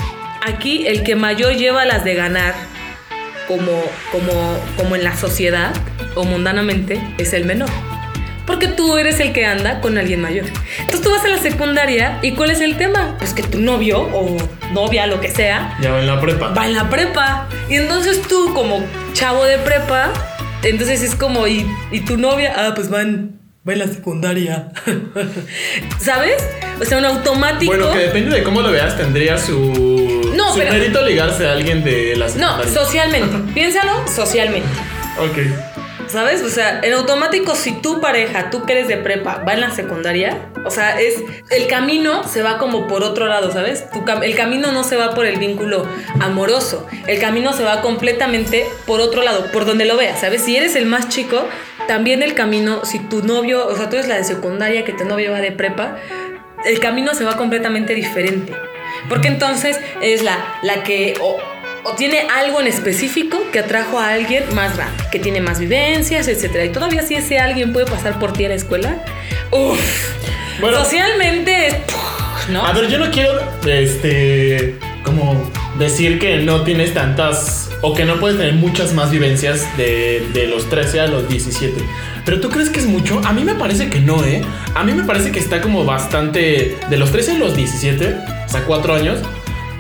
aquí 0.46 0.88
el 0.88 1.04
que 1.04 1.16
mayor 1.16 1.56
lleva 1.56 1.84
las 1.86 2.04
de 2.06 2.14
ganar, 2.16 2.54
como, 3.48 3.84
como, 4.12 4.58
como 4.78 4.96
en 4.96 5.04
la 5.04 5.18
sociedad 5.18 5.74
o 6.16 6.24
mundanamente, 6.24 7.02
es 7.18 7.34
el 7.34 7.44
menor. 7.46 7.70
Porque 8.50 8.68
tú 8.68 8.98
eres 8.98 9.20
el 9.22 9.32
que 9.32 9.46
anda 9.46 9.80
con 9.80 9.98
alguien 9.98 10.22
mayor. 10.22 10.46
Entonces 10.80 11.02
tú 11.02 11.12
vas 11.12 11.24
a 11.24 11.28
la 11.30 11.38
secundaria 11.38 12.18
y 12.24 12.32
¿cuál 12.34 12.50
es 12.52 12.60
el 12.62 12.76
tema? 12.78 13.16
Pues 13.20 13.34
que 13.34 13.44
tu 13.44 13.60
novio 13.60 14.02
o 14.02 14.36
novia, 14.74 15.06
lo 15.08 15.22
que 15.22 15.30
sea, 15.30 15.78
Ya 15.82 15.92
va 15.92 16.00
en 16.00 16.08
la 16.08 16.20
prepa. 16.20 16.50
va 16.50 16.66
en 16.66 16.74
la 16.74 16.90
prepa. 16.90 17.48
Y 17.70 17.76
entonces 17.76 18.22
tú, 18.24 18.52
como 18.56 18.84
chavo 19.14 19.46
de 19.46 19.60
prepa, 19.60 20.12
entonces 20.64 21.02
es 21.04 21.14
como, 21.16 21.46
¿y, 21.48 21.66
y 21.92 22.02
tu 22.02 22.18
novia? 22.18 22.54
Ah, 22.58 22.72
pues 22.76 22.90
van, 22.90 23.40
va 23.68 23.74
en 23.74 23.80
la 23.80 23.88
secundaria. 23.88 24.70
¿Sabes? 26.00 26.44
O 26.82 26.86
sea, 26.86 26.98
un 26.98 27.06
automático. 27.06 27.72
Bueno, 27.72 27.92
que 27.94 28.00
depende 28.00 28.38
de 28.38 28.44
cómo 28.44 28.62
lo 28.62 28.72
veas, 28.72 28.98
tendría 28.98 29.38
su, 29.38 30.32
No, 30.36 30.54
su 30.54 30.60
pero- 30.60 30.74
mérito 30.74 31.02
ligarse 31.06 31.48
a 31.48 31.52
alguien 31.54 31.84
de 31.84 32.16
la 32.16 32.26
no, 32.28 32.32
secundaria. 32.32 32.74
socialmente. 32.74 33.38
Piénsalo 33.54 34.08
socialmente. 34.08 34.68
Ok. 35.20 35.38
¿Sabes? 36.10 36.42
O 36.42 36.50
sea, 36.50 36.82
en 36.82 36.94
automático, 36.94 37.54
si 37.54 37.72
tu 37.72 38.02
pareja, 38.02 38.50
tú 38.50 38.66
que 38.66 38.74
eres 38.74 38.88
de 38.88 38.98
prepa, 38.98 39.44
va 39.48 39.54
en 39.54 39.62
la 39.62 39.70
secundaria, 39.70 40.52
o 40.66 40.72
sea, 40.72 41.00
es. 41.00 41.22
El 41.52 41.68
camino 41.68 42.24
se 42.24 42.42
va 42.42 42.58
como 42.58 42.88
por 42.88 43.04
otro 43.04 43.28
lado, 43.28 43.52
¿sabes? 43.52 43.86
El 44.24 44.36
camino 44.36 44.72
no 44.72 44.84
se 44.84 44.96
va 44.96 45.14
por 45.14 45.28
el 45.28 45.38
vínculo 45.38 45.86
amoroso. 46.20 46.88
El 47.06 47.20
camino 47.20 47.54
se 47.54 47.64
va 47.64 47.82
completamente 47.82 48.66
por 48.88 49.02
otro 49.02 49.22
lado, 49.22 49.52
por 49.52 49.66
donde 49.66 49.86
lo 49.86 49.98
veas, 49.98 50.20
¿sabes? 50.20 50.42
Si 50.42 50.58
eres 50.58 50.76
el 50.76 50.88
más 50.88 51.10
chico, 51.10 51.48
también 51.88 52.24
el 52.24 52.34
camino, 52.34 52.86
si 52.86 53.00
tu 53.00 53.24
novio, 53.24 53.68
o 53.68 53.76
sea, 53.76 53.90
tú 53.90 53.96
eres 53.96 54.08
la 54.08 54.16
de 54.16 54.24
secundaria, 54.24 54.84
que 54.86 54.94
tu 54.94 55.06
novio 55.06 55.32
va 55.32 55.42
de 55.42 55.52
prepa, 55.52 55.98
el 56.66 56.80
camino 56.80 57.14
se 57.14 57.24
va 57.24 57.38
completamente 57.38 57.94
diferente. 57.94 58.54
Porque 59.08 59.28
entonces 59.28 59.80
es 60.02 60.24
la, 60.24 60.38
la 60.62 60.84
que 60.84 61.14
o 61.84 61.94
tiene 61.94 62.22
algo 62.22 62.62
en 62.62 62.68
específico 62.68 63.40
que 63.52 63.60
atrajo 63.60 64.00
a 64.00 64.10
alguien 64.10 64.44
más 64.54 64.76
grande, 64.76 65.04
que 65.12 65.20
tiene 65.20 65.42
más 65.42 65.60
vivencias, 65.60 66.28
etc. 66.28 66.66
Y 66.66 66.70
todavía 66.70 67.04
si 67.04 67.16
ese 67.16 67.40
alguien 67.40 67.74
puede 67.74 67.86
pasar 67.86 68.20
por 68.20 68.34
ti 68.34 68.46
a 68.46 68.50
la 68.50 68.56
escuela, 68.56 69.04
uff, 69.52 69.80
Bueno. 70.60 70.84
socialmente 70.84 71.68
es, 71.68 71.76
¿no? 72.50 72.66
A 72.66 72.74
ver, 72.74 72.90
yo 72.90 72.98
no 72.98 73.12
quiero, 73.12 73.32
este, 73.66 74.76
como 75.04 75.50
decir 75.78 76.20
que 76.20 76.38
no 76.38 76.64
tienes 76.64 76.94
tantas 76.94 77.70
o 77.82 77.94
que 77.94 78.04
no 78.04 78.20
puedes 78.20 78.38
tener 78.38 78.56
muchas 78.56 78.94
más 78.94 79.12
vivencias 79.12 79.66
de, 79.78 80.28
de, 80.34 80.48
los 80.48 80.70
13 80.70 81.00
a 81.00 81.08
los 81.08 81.30
17. 81.30 81.82
Pero 82.26 82.42
tú 82.42 82.50
crees 82.50 82.70
que 82.70 82.80
es 82.80 82.86
mucho? 82.86 83.22
A 83.24 83.32
mí 83.32 83.46
me 83.46 83.56
parece 83.56 83.90
que 83.90 84.00
no, 84.02 84.24
¿eh? 84.26 84.42
A 84.76 84.84
mí 84.84 84.92
me 84.92 85.04
parece 85.04 85.32
que 85.32 85.40
está 85.40 85.62
como 85.62 85.86
bastante... 85.86 86.78
De 86.90 86.98
los 86.98 87.12
13 87.12 87.32
a 87.32 87.36
los 87.36 87.56
17, 87.56 88.18
o 88.46 88.50
sea, 88.50 88.66
4 88.66 88.96
años, 88.96 89.20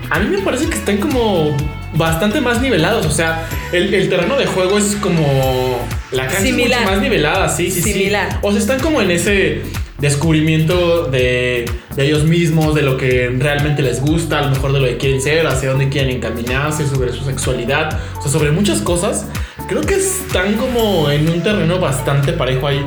a 0.09 0.19
mí 0.19 0.35
me 0.35 0.41
parece 0.41 0.67
que 0.67 0.75
están 0.75 0.97
como 0.97 1.55
bastante 1.99 2.41
más 2.41 2.61
nivelados. 2.61 3.05
O 3.05 3.11
sea, 3.11 3.47
el, 3.71 3.93
el 3.93 4.09
terreno 4.09 4.35
de 4.37 4.47
juego 4.47 4.79
es 4.79 4.95
como... 4.95 5.87
La 6.11 6.25
cancha 6.25 6.47
es 6.47 6.53
mucho 6.55 6.81
más 6.85 6.99
nivelada, 6.99 7.47
sí, 7.49 7.69
sí, 7.69 7.83
Similar. 7.83 8.31
sí. 8.31 8.37
O 8.41 8.51
sea, 8.51 8.59
están 8.59 8.79
como 8.79 8.99
en 8.99 9.11
ese 9.11 9.61
descubrimiento 9.99 11.05
de, 11.05 11.69
de, 11.95 12.05
ellos 12.05 12.23
mismos, 12.23 12.73
de 12.73 12.81
lo 12.81 12.97
que 12.97 13.29
realmente 13.37 13.83
les 13.83 14.01
gusta, 14.01 14.39
a 14.39 14.41
lo 14.43 14.49
mejor 14.49 14.73
de 14.73 14.79
lo 14.79 14.87
que 14.87 14.97
quieren 14.97 15.21
ser, 15.21 15.45
hacia 15.45 15.69
dónde 15.69 15.89
quieren 15.89 16.15
encaminarse, 16.15 16.87
sobre 16.87 17.13
su 17.13 17.23
sexualidad, 17.25 17.99
o 18.17 18.21
sea, 18.23 18.31
sobre 18.31 18.51
muchas 18.51 18.79
cosas. 18.79 19.27
Creo 19.67 19.81
que 19.81 19.95
están 19.95 20.55
como 20.55 21.11
en 21.11 21.29
un 21.29 21.43
terreno 21.43 21.79
bastante 21.79 22.33
parejo 22.33 22.65
ahí. 22.65 22.83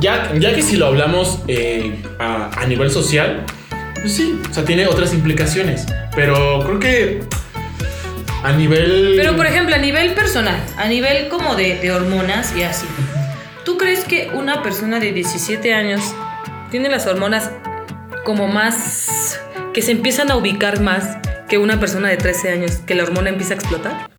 Ya, 0.00 0.32
ya 0.38 0.54
que 0.54 0.62
si 0.62 0.76
lo 0.76 0.86
hablamos 0.86 1.40
eh, 1.48 2.02
a, 2.20 2.50
a, 2.60 2.66
nivel 2.66 2.90
social, 2.90 3.44
pues 4.00 4.12
sí, 4.12 4.38
o 4.48 4.54
sea, 4.54 4.64
tiene 4.64 4.86
otras 4.86 5.12
implicaciones. 5.12 5.86
Pero 6.14 6.62
creo 6.64 6.78
que 6.78 7.22
a 8.44 8.52
nivel... 8.52 9.14
Pero 9.16 9.36
por 9.36 9.46
ejemplo, 9.46 9.74
a 9.74 9.78
nivel 9.78 10.12
personal, 10.12 10.60
a 10.76 10.86
nivel 10.86 11.28
como 11.28 11.56
de, 11.56 11.78
de 11.78 11.90
hormonas 11.90 12.54
y 12.54 12.62
así. 12.62 12.86
¿Tú 13.64 13.78
crees 13.78 14.04
que 14.04 14.30
una 14.34 14.62
persona 14.62 15.00
de 15.00 15.12
17 15.12 15.72
años 15.72 16.02
tiene 16.70 16.90
las 16.90 17.06
hormonas 17.06 17.50
como 18.24 18.46
más... 18.46 19.40
que 19.72 19.80
se 19.80 19.92
empiezan 19.92 20.30
a 20.30 20.36
ubicar 20.36 20.80
más 20.80 21.16
que 21.48 21.56
una 21.56 21.80
persona 21.80 22.10
de 22.10 22.18
13 22.18 22.50
años, 22.50 22.72
que 22.86 22.94
la 22.94 23.04
hormona 23.04 23.30
empieza 23.30 23.54
a 23.54 23.56
explotar? 23.56 24.10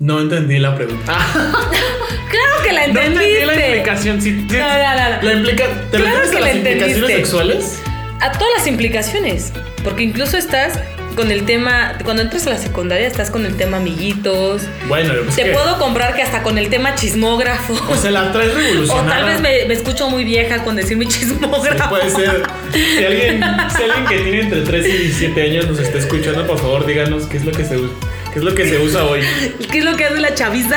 No 0.00 0.20
entendí 0.20 0.58
la 0.58 0.74
pregunta. 0.74 1.16
claro 1.32 2.62
que 2.64 2.72
la 2.72 2.86
entendiste. 2.86 3.20
No 3.20 3.52
entendí 3.52 3.60
la 3.60 3.66
implicación. 3.66 4.20
Sí, 4.20 4.46
sí, 4.50 4.56
no, 4.56 4.66
no, 4.66 5.16
no, 5.16 5.22
La 5.22 5.32
implica... 5.32 5.64
¿Te 5.92 5.96
claro 5.96 6.20
refieres 6.20 6.30
que 6.30 6.36
a 6.36 6.40
las 6.40 6.56
implicaciones 6.56 7.06
sexuales? 7.06 7.82
A 8.20 8.32
todas 8.32 8.48
las 8.56 8.66
implicaciones. 8.66 9.52
Porque 9.84 10.02
incluso 10.02 10.36
estás 10.36 10.78
con 11.16 11.30
el 11.30 11.46
tema, 11.46 11.96
cuando 12.04 12.22
entras 12.22 12.46
a 12.46 12.50
la 12.50 12.58
secundaria 12.58 13.06
estás 13.06 13.30
con 13.30 13.46
el 13.46 13.56
tema 13.56 13.78
amiguitos. 13.78 14.62
Bueno, 14.86 15.14
pues 15.24 15.34
te 15.34 15.52
puedo 15.52 15.78
comprar 15.78 16.14
que 16.14 16.22
hasta 16.22 16.42
con 16.42 16.58
el 16.58 16.68
tema 16.68 16.94
chismógrafo. 16.94 17.74
O 17.90 17.96
sea, 17.96 18.10
la 18.10 18.30
traes 18.32 18.54
revolucionada. 18.54 19.02
O 19.06 19.08
tal 19.08 19.24
vez 19.24 19.40
me, 19.40 19.66
me 19.66 19.74
escucho 19.74 20.10
muy 20.10 20.24
vieja 20.24 20.62
con 20.62 20.76
decir 20.76 20.96
mi 20.96 21.06
chismógrafo. 21.06 21.82
Sí, 21.82 21.88
puede 21.88 22.10
ser. 22.10 22.42
Si 22.72 23.04
alguien, 23.04 23.44
si 23.74 23.82
alguien 23.82 24.06
que 24.06 24.18
tiene 24.18 24.40
entre 24.42 24.60
13 24.60 24.88
y 24.88 24.92
17 24.92 25.42
años 25.42 25.68
nos 25.68 25.78
está 25.78 25.98
escuchando, 25.98 26.46
por 26.46 26.58
favor, 26.58 26.86
díganos 26.86 27.24
qué 27.26 27.38
es 27.38 27.44
lo 27.44 27.52
que 27.52 27.64
se 27.64 27.76
usa. 27.76 27.94
¿Qué 28.36 28.40
es 28.40 28.44
lo 28.44 28.54
que 28.54 28.68
se 28.68 28.78
usa 28.78 29.02
hoy? 29.06 29.20
¿Qué 29.72 29.78
es 29.78 29.84
lo 29.86 29.96
que 29.96 30.04
hace 30.04 30.20
la 30.20 30.34
chaviza? 30.34 30.76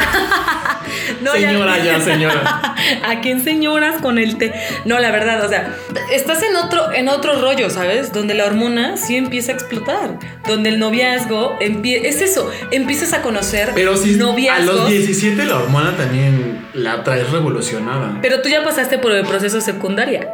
no, 1.21 1.33
señora, 1.33 1.77
ya, 1.79 1.97
ya 1.97 1.99
señora. 1.99 2.75
¿A 3.03 3.19
quién 3.19 3.43
señoras 3.43 4.01
con 4.01 4.17
el 4.17 4.37
té? 4.37 4.53
No, 4.85 4.97
la 4.97 5.11
verdad, 5.11 5.43
o 5.43 5.49
sea, 5.49 5.75
estás 6.09 6.41
en 6.41 6.55
otro, 6.55 6.93
en 6.93 7.09
otro 7.09 7.41
rollo, 7.41 7.69
¿sabes? 7.69 8.13
Donde 8.13 8.33
la 8.33 8.45
hormona 8.45 8.95
sí 8.95 9.17
empieza 9.17 9.51
a 9.51 9.55
explotar. 9.55 10.19
Donde 10.47 10.69
el 10.69 10.79
noviazgo 10.79 11.57
empieza. 11.59 12.07
Es 12.07 12.21
eso, 12.21 12.49
empiezas 12.71 13.11
a 13.11 13.21
conocer 13.21 13.71
Pero 13.75 13.97
si 13.97 14.15
noviazgos. 14.15 14.69
a 14.69 14.83
los 14.83 14.89
17 14.89 15.43
la 15.43 15.57
hormona 15.57 15.97
también 15.97 16.65
la 16.73 17.03
traes 17.03 17.29
revolucionada. 17.29 18.19
Pero 18.21 18.41
tú 18.41 18.47
ya 18.47 18.63
pasaste 18.63 18.99
por 18.99 19.11
el 19.11 19.25
proceso 19.25 19.59
secundaria. 19.59 20.29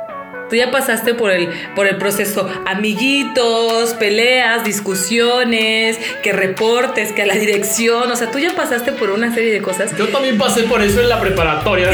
Tú 0.55 0.59
ya 0.59 0.71
pasaste 0.71 1.13
por 1.13 1.31
el, 1.31 1.49
por 1.75 1.85
el 1.85 1.97
proceso 1.97 2.49
amiguitos, 2.65 3.93
peleas, 3.95 4.63
discusiones, 4.63 5.99
que 6.23 6.31
reportes, 6.31 7.11
que 7.11 7.23
a 7.23 7.25
la 7.25 7.33
dirección. 7.33 8.09
O 8.09 8.15
sea, 8.15 8.31
tú 8.31 8.39
ya 8.39 8.55
pasaste 8.55 8.93
por 8.93 9.09
una 9.09 9.35
serie 9.35 9.51
de 9.51 9.61
cosas. 9.61 9.91
Yo 9.97 10.07
también 10.07 10.37
pasé 10.37 10.63
por 10.63 10.81
eso 10.81 11.01
en 11.01 11.09
la 11.09 11.19
preparatoria, 11.19 11.89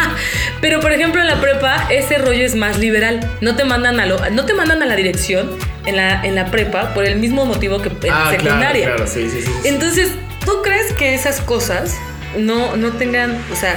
Pero 0.62 0.80
por 0.80 0.90
ejemplo, 0.90 1.20
en 1.20 1.26
la 1.26 1.38
prepa, 1.38 1.86
ese 1.90 2.16
rollo 2.16 2.46
es 2.46 2.54
más 2.54 2.78
liberal. 2.78 3.30
No 3.42 3.56
te 3.56 3.64
mandan 3.64 4.00
a, 4.00 4.06
lo, 4.06 4.18
no 4.30 4.46
te 4.46 4.54
mandan 4.54 4.82
a 4.82 4.86
la 4.86 4.96
dirección 4.96 5.50
en 5.84 5.96
la, 5.96 6.24
en 6.24 6.34
la 6.34 6.46
prepa 6.46 6.94
por 6.94 7.04
el 7.04 7.18
mismo 7.18 7.44
motivo 7.44 7.82
que 7.82 7.90
en 7.90 8.10
ah, 8.10 8.24
la 8.24 8.30
secundaria. 8.30 8.84
Claro, 8.86 9.04
claro, 9.04 9.12
sí, 9.12 9.28
sí, 9.28 9.42
sí. 9.42 9.50
Entonces, 9.64 10.12
¿tú 10.46 10.62
crees 10.62 10.94
que 10.94 11.12
esas 11.12 11.42
cosas 11.42 11.94
no, 12.38 12.74
no 12.74 12.92
tengan, 12.92 13.38
o 13.52 13.54
sea, 13.54 13.76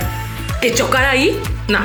que 0.61 0.73
chocar 0.73 1.03
ahí? 1.03 1.37
No. 1.67 1.81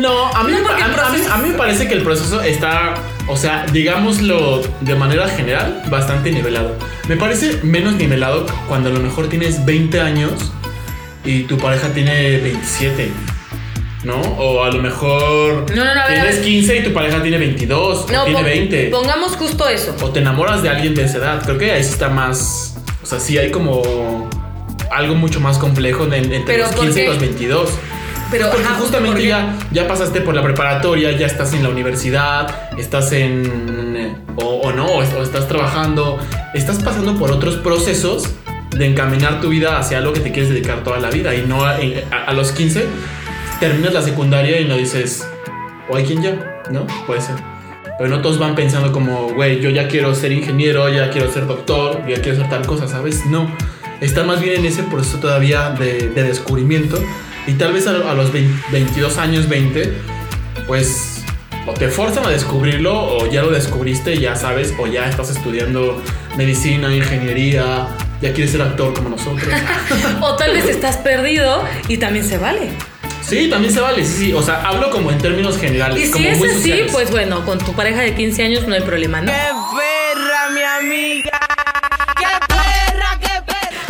No, 0.00 0.26
a 0.28 0.42
mí, 0.44 0.52
No, 0.52 0.58
me, 0.58 0.64
porque 0.64 0.82
a, 0.82 0.86
el 0.86 0.92
a 0.92 0.94
mí- 0.94 0.94
proceso- 1.18 1.32
a 1.32 1.36
mí 1.38 1.48
me 1.50 1.54
parece 1.54 1.88
que 1.88 1.94
el 1.94 2.02
proceso 2.02 2.40
está, 2.42 2.94
o 3.28 3.36
sea, 3.36 3.66
digámoslo 3.72 4.62
de 4.80 4.94
manera 4.94 5.28
general, 5.28 5.82
bastante 5.88 6.30
nivelado. 6.30 6.76
Me 7.08 7.16
parece 7.16 7.58
menos 7.62 7.94
nivelado 7.94 8.46
cuando 8.68 8.90
a 8.90 8.92
lo 8.92 9.00
mejor 9.00 9.28
tienes 9.28 9.64
20 9.64 10.00
años 10.00 10.32
y 11.24 11.42
tu 11.44 11.58
pareja 11.58 11.88
tiene 11.88 12.38
27. 12.38 13.10
¿No? 14.04 14.20
O 14.20 14.62
a 14.62 14.70
lo 14.70 14.82
mejor 14.82 15.64
No, 15.74 15.82
no, 15.82 15.90
tienes 16.06 16.36
ver. 16.36 16.44
15 16.44 16.76
y 16.76 16.82
tu 16.84 16.92
pareja 16.92 17.22
tiene 17.22 17.38
22 17.38 18.10
No, 18.12 18.20
o 18.20 18.24
tiene 18.24 18.38
pon- 18.40 18.44
20. 18.44 18.84
Pongamos 18.90 19.34
justo 19.34 19.66
eso. 19.66 19.96
O 20.02 20.10
te 20.10 20.20
enamoras 20.20 20.62
de 20.62 20.68
alguien 20.68 20.94
de 20.94 21.04
esa 21.04 21.16
edad. 21.18 21.42
Creo 21.42 21.56
que 21.56 21.72
ahí 21.72 21.82
sí 21.82 21.88
está 21.92 22.10
más. 22.10 22.76
O 23.02 23.06
sea, 23.06 23.18
sí 23.18 23.38
hay 23.38 23.50
como 23.50 24.28
algo 24.92 25.14
mucho 25.14 25.40
más 25.40 25.56
complejo 25.56 26.04
de- 26.04 26.18
entre 26.18 26.40
Pero 26.44 26.64
los 26.66 26.72
¿por 26.74 26.84
15 26.84 27.02
y 27.04 27.06
los 27.06 27.18
22. 27.18 27.70
Pero 28.36 28.50
Porque 28.50 28.66
ajá, 28.66 28.74
justamente 28.80 29.12
porque- 29.16 29.28
ya, 29.28 29.56
ya 29.70 29.86
pasaste 29.86 30.20
por 30.20 30.34
la 30.34 30.42
preparatoria, 30.42 31.12
ya 31.12 31.26
estás 31.26 31.52
en 31.54 31.62
la 31.62 31.68
universidad, 31.68 32.72
estás 32.76 33.12
en. 33.12 34.24
O, 34.36 34.44
o 34.62 34.72
no, 34.72 34.86
o, 34.86 34.98
o 34.98 35.22
estás 35.22 35.46
trabajando, 35.46 36.18
estás 36.52 36.82
pasando 36.82 37.16
por 37.16 37.30
otros 37.30 37.54
procesos 37.56 38.28
de 38.70 38.86
encaminar 38.86 39.40
tu 39.40 39.50
vida 39.50 39.78
hacia 39.78 39.98
algo 39.98 40.12
que 40.12 40.18
te 40.18 40.32
quieres 40.32 40.50
dedicar 40.50 40.82
toda 40.82 40.98
la 40.98 41.10
vida. 41.10 41.32
Y 41.36 41.42
no 41.46 41.64
a, 41.64 41.76
a- 42.10 42.24
a 42.26 42.32
los 42.32 42.50
15 42.50 42.86
terminas 43.60 43.94
la 43.94 44.02
secundaria 44.02 44.60
y 44.60 44.64
no 44.64 44.76
dices, 44.76 45.24
o 45.88 45.94
hay 45.96 46.04
quien 46.04 46.20
ya, 46.22 46.60
¿no? 46.72 46.86
Puede 47.06 47.20
ser. 47.20 47.36
Pero 47.98 48.10
no 48.10 48.20
todos 48.20 48.40
van 48.40 48.56
pensando 48.56 48.90
como, 48.90 49.28
güey, 49.34 49.60
yo 49.60 49.70
ya 49.70 49.86
quiero 49.86 50.12
ser 50.16 50.32
ingeniero, 50.32 50.88
ya 50.88 51.10
quiero 51.10 51.30
ser 51.32 51.46
doctor, 51.46 52.00
ya 52.08 52.16
quiero 52.20 52.32
hacer 52.38 52.50
tal 52.50 52.66
cosa, 52.66 52.88
¿sabes? 52.88 53.24
No. 53.26 53.48
Están 54.00 54.26
más 54.26 54.40
bien 54.40 54.56
en 54.58 54.66
ese 54.66 54.82
proceso 54.82 55.18
todavía 55.18 55.70
de, 55.70 56.08
de 56.08 56.22
descubrimiento. 56.24 56.98
Y 57.46 57.52
tal 57.54 57.72
vez 57.72 57.86
a, 57.86 57.90
a 57.90 58.14
los 58.14 58.32
20 58.32 58.52
22 58.72 59.18
años, 59.18 59.48
20, 59.48 59.92
pues 60.66 61.14
o 61.66 61.72
te 61.72 61.88
forzan 61.88 62.26
a 62.26 62.30
descubrirlo 62.30 62.94
o 62.94 63.30
ya 63.30 63.42
lo 63.42 63.50
descubriste 63.50 64.18
ya 64.18 64.36
sabes, 64.36 64.74
o 64.78 64.86
ya 64.86 65.08
estás 65.08 65.30
estudiando 65.30 66.02
medicina, 66.36 66.94
ingeniería, 66.94 67.86
ya 68.20 68.32
quieres 68.32 68.52
ser 68.52 68.62
actor 68.62 68.92
como 68.94 69.10
nosotros. 69.10 69.48
O 70.20 70.36
tal 70.36 70.52
vez 70.52 70.66
estás 70.66 70.96
perdido 70.98 71.64
y 71.88 71.96
también 71.98 72.24
se 72.24 72.38
vale. 72.38 72.70
sí, 73.22 73.48
también 73.48 73.72
se 73.72 73.80
vale, 73.80 74.04
sí, 74.04 74.26
sí. 74.26 74.32
O 74.32 74.42
sea, 74.42 74.62
hablo 74.62 74.90
como 74.90 75.10
en 75.10 75.18
términos 75.18 75.58
generales. 75.58 75.98
Y 75.98 76.06
si 76.06 76.12
como 76.12 76.28
es 76.28 76.38
muy 76.38 76.48
así, 76.48 76.56
sociales. 76.58 76.92
pues 76.92 77.10
bueno, 77.10 77.44
con 77.44 77.58
tu 77.58 77.72
pareja 77.74 78.00
de 78.02 78.14
15 78.14 78.42
años 78.42 78.66
no 78.66 78.74
hay 78.74 78.82
problema, 78.82 79.20
¿no? 79.20 79.30
perra, 79.30 80.50
mi 80.52 80.60
amiga! 80.62 81.40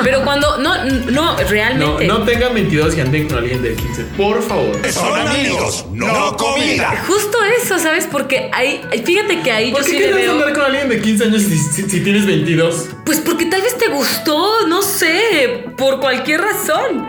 Pero 0.05 0.23
cuando, 0.23 0.59
no, 0.59 0.85
no, 0.85 1.11
No, 1.11 1.37
realmente. 1.49 2.07
no 2.07 2.23
tengan 2.23 2.55
22 2.55 2.97
y 2.97 3.01
anden 3.01 3.27
con 3.29 3.39
alguien 3.39 3.63
de 3.63 3.75
15, 3.75 4.03
por 4.17 4.43
favor. 4.43 4.79
Son 4.93 5.19
amigos, 5.19 5.87
no 5.93 6.37
comida. 6.37 7.03
Justo 7.07 7.39
eso, 7.63 7.79
¿sabes? 7.79 8.07
Porque 8.11 8.51
ahí, 8.53 8.81
fíjate 9.05 9.41
que 9.41 9.51
ahí 9.51 9.73
¿Por 9.73 9.81
yo 9.81 9.87
qué 9.87 9.91
sí 9.93 9.99
le 9.99 10.05
quieres 10.09 10.23
veo. 10.27 10.33
andar 10.35 10.53
con 10.53 10.65
alguien 10.65 10.89
de 10.89 11.01
15 11.01 11.25
años 11.25 11.43
si, 11.43 11.57
si- 11.59 11.83
si 11.91 12.01
tienes 12.01 12.27
22? 12.27 12.91
Pues 13.07 13.19
porque 13.21 13.47
tal 13.47 13.63
vez 13.63 13.77
te 13.79 13.89
gustó, 13.89 14.67
no 14.69 14.83
sé, 14.83 15.65
por 15.77 16.01
cualquier 16.01 16.43
razón. 16.43 17.07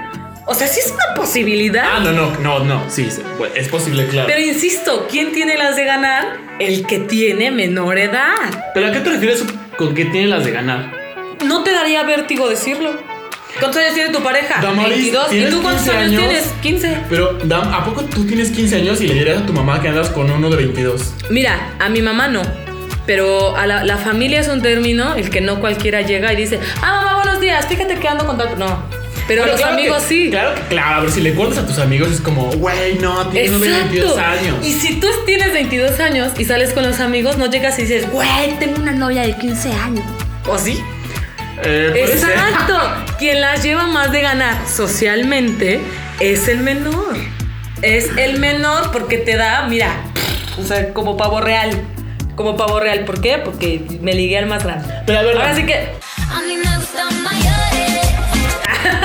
O 0.47 0.53
sea, 0.53 0.67
sí 0.67 0.79
es 0.79 0.91
una 0.91 1.15
posibilidad. 1.15 1.85
Ah, 1.95 1.99
no, 1.99 2.11
no, 2.11 2.31
no, 2.39 2.59
no. 2.63 2.83
Sí, 2.89 3.07
es 3.55 3.67
posible, 3.67 4.05
claro. 4.07 4.27
Pero 4.27 4.39
insisto, 4.41 5.07
¿quién 5.09 5.31
tiene 5.31 5.57
las 5.57 5.75
de 5.75 5.85
ganar? 5.85 6.37
El 6.59 6.85
que 6.85 6.99
tiene 6.99 7.49
menor 7.51 7.97
edad. 7.97 8.35
¿Pero 8.75 8.87
a 8.87 8.91
qué 8.91 8.99
te 8.99 9.09
refieres 9.09 9.43
con 9.75 9.95
que 9.95 10.05
tiene 10.05 10.27
las 10.27 10.45
de 10.45 10.51
ganar? 10.51 11.04
No 11.47 11.63
te 11.63 11.71
daría 11.71 12.03
vértigo 12.03 12.49
decirlo. 12.49 12.91
¿Cuántos 13.59 13.81
años 13.81 13.93
tiene 13.93 14.09
tu 14.11 14.21
pareja? 14.21 14.61
Damaris, 14.61 14.97
22. 15.13 15.27
¿Y 15.27 15.29
¿tienes 15.29 15.49
tú 15.51 15.61
cuántos 15.61 15.83
15 15.83 15.97
años, 15.97 16.09
años? 16.21 16.21
tienes? 16.29 16.45
15. 16.61 16.97
Pero, 17.09 17.37
Dam, 17.45 17.73
¿a 17.73 17.85
poco 17.85 18.03
tú 18.03 18.25
tienes 18.25 18.51
15 18.51 18.75
años 18.75 18.99
y 19.01 19.07
le 19.07 19.13
dirías 19.13 19.37
a 19.37 19.45
tu 19.45 19.53
mamá 19.53 19.81
que 19.81 19.87
andas 19.87 20.09
con 20.09 20.29
uno 20.29 20.49
de 20.49 20.57
22? 20.57 21.13
Mira, 21.29 21.73
a 21.79 21.87
mi 21.87 22.01
mamá 22.01 22.27
no. 22.27 22.41
Pero 23.05 23.55
a 23.55 23.65
la, 23.65 23.83
la 23.85 23.97
familia 23.97 24.41
es 24.41 24.47
un 24.49 24.61
término, 24.61 25.15
el 25.15 25.29
que 25.29 25.39
no 25.39 25.61
cualquiera 25.61 26.01
llega 26.01 26.33
y 26.33 26.35
dice, 26.35 26.59
ah, 26.81 27.01
mamá, 27.03 27.15
buenos 27.23 27.39
días, 27.39 27.65
fíjate 27.67 27.95
que 27.95 28.07
ando 28.09 28.25
con 28.25 28.37
tal. 28.37 28.57
No. 28.59 28.83
Pero 29.27 29.41
Bueno, 29.43 29.53
los 29.53 29.61
claro 29.61 29.73
amigos 29.77 30.03
que- 30.03 30.09
sí. 30.09 30.29
Claro 30.31 30.53
claro, 30.69 31.01
pero 31.01 31.11
si 31.13 31.21
le 31.21 31.33
cuentas 31.33 31.59
a 31.59 31.65
tus 31.65 31.79
amigos 31.79 32.11
es 32.11 32.19
como, 32.21 32.47
güey, 32.51 32.95
no, 32.95 33.25
tienes 33.29 33.51
uno 33.51 33.59
de 33.59 33.69
22 33.69 34.17
años. 34.17 34.55
Y 34.63 34.73
si 34.73 34.95
tú 34.99 35.07
tienes 35.25 35.53
22 35.53 35.99
años 36.01 36.33
y 36.37 36.43
sales 36.45 36.73
con 36.73 36.83
los 36.83 36.99
amigos, 36.99 37.37
no 37.37 37.45
llegas 37.49 37.79
y 37.79 37.83
dices, 37.83 38.11
güey, 38.11 38.59
tengo 38.59 38.81
una 38.81 38.91
novia 38.91 39.21
de 39.21 39.35
15 39.37 39.71
años. 39.71 40.03
¿O 40.47 40.57
sí? 40.59 40.77
Eh, 41.63 41.89
puede 41.91 42.17
ser. 42.17 42.31
Exacto. 42.31 42.79
Quien 43.19 43.41
las 43.41 43.63
lleva 43.63 43.87
más 43.87 44.11
de 44.11 44.21
ganar 44.21 44.57
socialmente 44.67 45.79
es 46.19 46.47
el 46.47 46.59
menor. 46.59 47.15
Es 47.81 48.09
el 48.17 48.39
menor 48.39 48.91
porque 48.91 49.17
te 49.17 49.35
da, 49.35 49.67
mira, 49.67 49.91
o 50.59 50.63
sea, 50.63 50.93
como 50.93 51.17
pavo 51.17 51.41
real. 51.41 51.69
como 52.35 52.55
pavo 52.57 52.79
real. 52.79 53.05
¿Por 53.05 53.21
qué? 53.21 53.37
Porque 53.37 53.81
me 54.01 54.13
ligué 54.13 54.37
al 54.37 54.47
más 54.47 54.63
grande. 54.63 54.87
Pero 55.05 55.19
a 55.19 55.21
ver, 55.21 55.37
Ahora 55.37 55.55
sí 55.55 55.65
que 55.65 55.73
A 56.29 56.41
mí 56.41 56.55
me 56.57 56.75
gustan 56.77 57.23
mayores. 57.23 58.09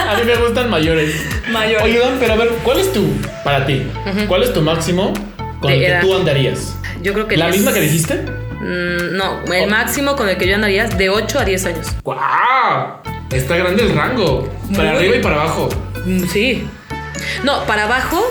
a 0.08 0.14
mí 0.16 0.22
me 0.24 0.36
gustan 0.36 0.70
mayores. 0.70 1.14
mayor. 1.50 1.82
Oye, 1.82 1.98
Dan, 1.98 2.16
pero 2.20 2.32
a 2.34 2.36
ver, 2.36 2.48
¿cuál 2.64 2.78
es 2.80 2.92
tu, 2.92 3.08
para 3.44 3.66
ti, 3.66 3.82
cuál 4.28 4.42
es 4.42 4.52
tu 4.52 4.60
máximo 4.62 5.12
con 5.60 5.68
De 5.70 5.74
el 5.74 5.80
que 5.80 5.86
edad. 5.88 6.00
tú 6.00 6.16
andarías? 6.16 6.74
Yo 7.02 7.12
creo 7.12 7.26
que 7.28 7.36
¿La 7.36 7.48
misma 7.48 7.72
que 7.72 7.80
dijiste? 7.80 8.24
Mm, 8.60 9.16
no, 9.16 9.40
el 9.52 9.68
máximo 9.70 10.16
con 10.16 10.28
el 10.28 10.36
que 10.36 10.46
yo 10.46 10.54
andaría 10.54 10.84
es 10.84 10.96
de 10.98 11.08
8 11.10 11.38
a 11.38 11.44
10 11.44 11.66
años. 11.66 11.86
¡Guau! 12.04 13.00
Está 13.32 13.56
grande 13.56 13.82
el 13.84 13.94
rango. 13.94 14.48
Para 14.76 14.90
Muy. 14.90 14.96
arriba 14.98 15.16
y 15.16 15.20
para 15.20 15.34
abajo. 15.42 15.68
Mm, 16.04 16.24
Sí. 16.26 16.68
No, 17.44 17.64
para 17.64 17.84
abajo 17.84 18.22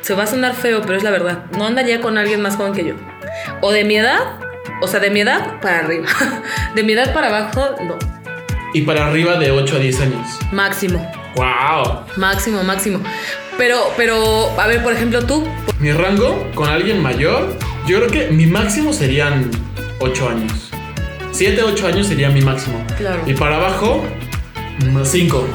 se 0.00 0.14
va 0.14 0.24
a 0.24 0.26
sonar 0.26 0.54
feo, 0.54 0.82
pero 0.82 0.96
es 0.96 1.02
la 1.04 1.10
verdad. 1.10 1.44
No 1.56 1.66
andaría 1.66 2.00
con 2.00 2.16
alguien 2.18 2.40
más 2.40 2.56
joven 2.56 2.72
que 2.72 2.84
yo. 2.84 2.94
O 3.60 3.70
de 3.72 3.84
mi 3.84 3.96
edad, 3.96 4.38
o 4.80 4.86
sea, 4.88 5.00
de 5.00 5.10
mi 5.10 5.20
edad 5.20 5.60
para 5.60 5.80
arriba. 5.80 6.06
De 6.74 6.82
mi 6.82 6.92
edad 6.92 7.12
para 7.12 7.28
abajo, 7.28 7.74
no. 7.82 7.96
Y 8.74 8.82
para 8.82 9.06
arriba 9.06 9.36
de 9.36 9.50
8 9.50 9.76
a 9.76 9.78
10 9.78 10.00
años. 10.00 10.26
Máximo, 10.52 11.10
¡Wow! 11.36 12.00
máximo, 12.16 12.62
máximo. 12.62 13.00
Pero, 13.56 13.92
pero, 13.96 14.48
a 14.60 14.66
ver, 14.66 14.82
por 14.82 14.92
ejemplo, 14.92 15.24
tú. 15.24 15.46
Mi 15.80 15.90
rango 15.92 16.46
con 16.54 16.68
alguien 16.68 17.02
mayor, 17.02 17.56
yo 17.88 17.98
creo 17.98 18.10
que 18.10 18.28
mi 18.32 18.46
máximo 18.46 18.92
serían 18.92 19.50
8 19.98 20.28
años. 20.28 20.70
7, 21.32 21.62
8 21.62 21.86
años 21.86 22.06
sería 22.06 22.28
mi 22.30 22.42
máximo. 22.42 22.84
Claro. 22.98 23.22
Y 23.26 23.32
para 23.34 23.56
abajo, 23.56 24.04
5. 25.04 25.48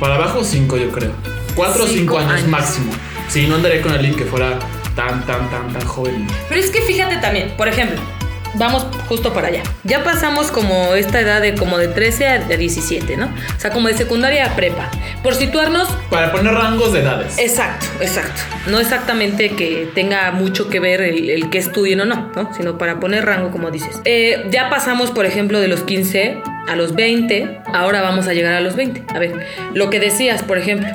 Para 0.00 0.14
abajo, 0.14 0.42
5 0.42 0.76
yo 0.78 0.90
creo. 0.90 1.12
4 1.54 1.84
o 1.84 1.86
5 1.86 1.98
Cinco 1.98 2.18
años, 2.18 2.32
años. 2.32 2.48
máximo. 2.48 2.92
Sí, 3.28 3.46
no 3.46 3.56
andaré 3.56 3.80
con 3.82 3.92
alguien 3.92 4.14
que 4.14 4.24
fuera 4.24 4.58
tan, 4.96 5.24
tan, 5.26 5.50
tan, 5.50 5.72
tan 5.72 5.82
joven. 5.86 6.26
Pero 6.48 6.60
es 6.60 6.70
que 6.70 6.80
fíjate 6.80 7.16
también, 7.18 7.52
por 7.56 7.68
ejemplo, 7.68 8.00
vamos 8.58 8.86
justo 9.08 9.32
para 9.32 9.48
allá. 9.48 9.62
Ya 9.84 10.04
pasamos 10.04 10.50
como 10.50 10.94
esta 10.94 11.20
edad 11.20 11.40
de 11.40 11.54
como 11.54 11.78
de 11.78 11.88
13 11.88 12.26
a 12.26 12.38
de 12.40 12.56
17, 12.56 13.16
¿no? 13.16 13.26
O 13.26 13.60
sea, 13.60 13.70
como 13.70 13.88
de 13.88 13.94
secundaria 13.94 14.46
a 14.46 14.56
prepa. 14.56 14.90
Por 15.22 15.34
situarnos, 15.34 15.88
Para 16.10 16.32
poner 16.32 16.52
rangos 16.54 16.92
de 16.92 17.00
edades. 17.00 17.38
Exacto, 17.38 17.86
exacto. 18.00 18.40
No 18.66 18.80
exactamente 18.80 19.50
que 19.50 19.88
tenga 19.94 20.30
mucho 20.32 20.68
que 20.68 20.80
ver 20.80 21.00
el, 21.00 21.30
el 21.30 21.50
que 21.50 21.58
estudien 21.58 22.00
o 22.00 22.04
no, 22.04 22.30
¿no? 22.34 22.54
Sino 22.54 22.78
para 22.78 23.00
poner 23.00 23.24
rango, 23.24 23.50
como 23.50 23.70
dices. 23.70 24.00
Eh, 24.04 24.46
ya 24.50 24.68
pasamos, 24.70 25.10
por 25.10 25.26
ejemplo, 25.26 25.60
de 25.60 25.68
los 25.68 25.82
15 25.82 26.38
a 26.68 26.76
los 26.76 26.94
20. 26.94 27.60
Ahora 27.72 28.02
vamos 28.02 28.26
a 28.28 28.34
llegar 28.34 28.54
a 28.54 28.60
los 28.60 28.76
20. 28.76 29.04
A 29.14 29.18
ver, 29.18 29.46
lo 29.74 29.90
que 29.90 30.00
decías, 30.00 30.42
por 30.42 30.58
ejemplo, 30.58 30.88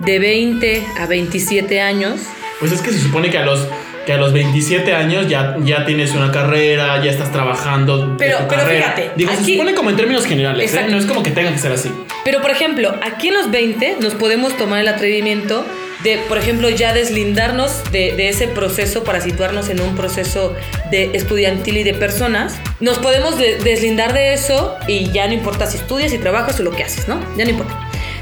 de 0.00 0.18
20 0.18 0.82
a 0.98 1.06
27 1.06 1.80
años. 1.80 2.20
Pues 2.58 2.72
es 2.72 2.82
que 2.82 2.90
se 2.92 3.00
supone 3.00 3.30
que 3.30 3.38
a 3.38 3.44
los 3.44 3.66
que 4.06 4.12
a 4.12 4.16
los 4.16 4.32
27 4.32 4.92
años 4.94 5.28
ya, 5.28 5.56
ya 5.62 5.84
tienes 5.84 6.12
una 6.14 6.30
carrera, 6.32 7.02
ya 7.02 7.10
estás 7.10 7.30
trabajando 7.32 8.16
Pero- 8.18 8.38
tu 8.38 8.48
pero 8.48 8.62
carrera. 8.62 8.92
fíjate, 8.94 9.10
Digo, 9.16 9.30
se 9.32 9.38
aquí- 9.40 9.52
supone 9.54 9.74
como 9.74 9.90
en 9.90 9.96
términos 9.96 10.26
generales, 10.26 10.74
¿eh? 10.74 10.86
No 10.88 10.96
es 10.98 11.06
como 11.06 11.22
que 11.22 11.30
tenga 11.30 11.52
que 11.52 11.58
ser 11.58 11.72
así. 11.72 11.90
Pero, 12.24 12.40
por 12.42 12.50
ejemplo, 12.50 12.94
aquí 13.02 13.28
en 13.28 13.34
los 13.34 13.50
20 13.50 13.96
nos 14.00 14.14
podemos 14.14 14.56
tomar 14.56 14.80
el 14.80 14.88
atrevimiento 14.88 15.64
de, 16.02 16.18
por 16.28 16.36
ejemplo, 16.38 16.68
ya 16.68 16.92
deslindarnos 16.92 17.84
de, 17.92 18.12
de 18.16 18.28
ese 18.28 18.48
proceso 18.48 19.04
para 19.04 19.20
situarnos 19.20 19.68
en 19.68 19.80
un 19.80 19.94
proceso 19.94 20.52
de 20.90 21.10
estudiantil 21.14 21.76
y 21.76 21.84
de 21.84 21.94
personas. 21.94 22.58
Nos 22.80 22.98
podemos 22.98 23.38
de- 23.38 23.56
deslindar 23.58 24.12
de 24.12 24.32
eso 24.34 24.74
y 24.88 25.12
ya 25.12 25.28
no 25.28 25.32
importa 25.32 25.66
si 25.66 25.76
estudias, 25.76 26.10
si 26.10 26.18
trabajas 26.18 26.58
o 26.58 26.64
lo 26.64 26.72
que 26.72 26.82
haces, 26.82 27.06
¿no? 27.06 27.20
Ya 27.36 27.44
no 27.44 27.50
importa. 27.50 27.78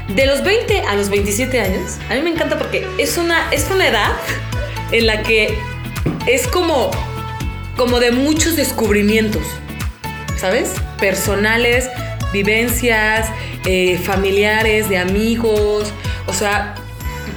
De 0.09 0.25
los 0.27 0.43
20 0.43 0.81
a 0.81 0.95
los 0.95 1.09
27 1.09 1.59
años, 1.59 1.93
a 2.09 2.13
mí 2.15 2.21
me 2.21 2.29
encanta 2.29 2.57
porque 2.59 2.85
es 2.99 3.17
una, 3.17 3.49
es 3.51 3.67
una 3.73 3.87
edad 3.87 4.11
en 4.91 5.07
la 5.07 5.23
que 5.23 5.57
es 6.27 6.47
como, 6.47 6.91
como 7.77 7.99
de 7.99 8.11
muchos 8.11 8.55
descubrimientos. 8.55 9.43
¿sabes? 10.37 10.71
Personales, 10.99 11.87
vivencias, 12.33 13.27
eh, 13.65 13.99
familiares, 14.03 14.89
de 14.89 14.97
amigos, 14.97 15.93
o 16.25 16.33
sea, 16.33 16.73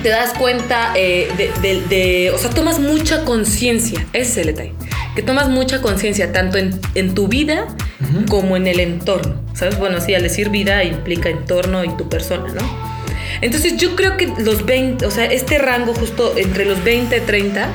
te 0.02 0.08
das 0.08 0.32
cuenta 0.32 0.92
eh, 0.96 1.28
de, 1.36 1.50
de- 1.60 1.80
de- 1.82 2.30
o 2.30 2.38
sea, 2.38 2.48
tomas 2.50 2.78
mucha 2.78 3.24
conciencia, 3.26 4.06
ese 4.14 4.30
es 4.30 4.36
el 4.38 4.46
detalle, 4.46 4.72
que 5.14 5.20
tomas 5.22 5.50
mucha 5.50 5.82
conciencia 5.82 6.32
tanto 6.32 6.56
en, 6.56 6.80
en 6.94 7.14
tu 7.14 7.28
vida 7.28 7.66
como 8.30 8.56
en 8.56 8.66
el 8.66 8.80
entorno, 8.80 9.34
¿sabes? 9.52 9.78
Bueno, 9.78 10.00
sí, 10.00 10.14
al 10.14 10.22
decir 10.22 10.48
vida 10.48 10.82
implica 10.84 11.28
entorno 11.28 11.84
y 11.84 11.88
tu 11.96 12.08
persona, 12.08 12.52
¿no? 12.54 12.83
Entonces 13.40 13.76
yo 13.76 13.96
creo 13.96 14.16
que 14.16 14.26
los 14.38 14.64
20, 14.64 15.06
o 15.06 15.10
sea, 15.10 15.26
este 15.26 15.58
rango 15.58 15.94
justo 15.94 16.34
entre 16.36 16.64
los 16.64 16.82
20 16.84 17.16
y 17.16 17.20
30 17.20 17.68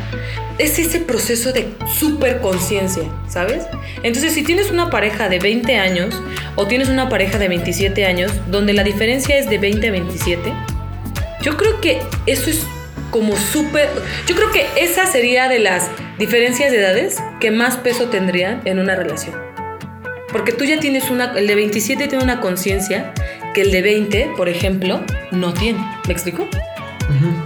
es 0.58 0.78
ese 0.78 1.00
proceso 1.00 1.54
de 1.54 1.70
super 2.00 2.42
conciencia, 2.42 3.04
¿sabes? 3.28 3.64
Entonces 4.04 4.34
si 4.34 4.44
tienes 4.44 4.72
una 4.72 4.90
pareja 4.90 5.30
de 5.30 5.40
20 5.40 5.78
años 5.78 6.22
o 6.56 6.68
tienes 6.68 6.90
una 6.90 7.08
pareja 7.10 7.38
de 7.38 7.48
27 7.48 8.06
años, 8.06 8.32
donde 8.48 8.74
la 8.74 8.84
diferencia 8.84 9.38
es 9.38 9.50
de 9.50 9.58
20 9.58 9.88
a 9.88 9.92
27, 9.92 10.54
yo 11.42 11.56
creo 11.56 11.80
que 11.80 12.02
eso 12.26 12.50
es 12.50 12.66
como 13.12 13.36
súper... 13.38 13.90
Yo 14.28 14.36
creo 14.36 14.52
que 14.52 14.66
esa 14.78 15.06
sería 15.06 15.48
de 15.48 15.60
las 15.60 15.88
diferencias 16.18 16.72
de 16.72 16.80
edades 16.80 17.18
que 17.40 17.52
más 17.52 17.78
peso 17.78 18.10
tendrían 18.10 18.62
en 18.66 18.80
una 18.80 18.96
relación. 18.96 19.36
Porque 20.32 20.52
tú 20.52 20.66
ya 20.66 20.80
tienes 20.80 21.10
una... 21.10 21.34
El 21.38 21.48
de 21.48 21.56
27 21.56 22.08
tiene 22.08 22.24
una 22.24 22.42
conciencia 22.42 23.14
que 23.54 23.62
el 23.62 23.72
de 23.72 23.82
20, 23.82 24.32
por 24.38 24.50
ejemplo, 24.50 25.02
no 25.32 25.54
tiene. 25.54 25.80
¿Me 26.08 26.14
explico? 26.14 26.48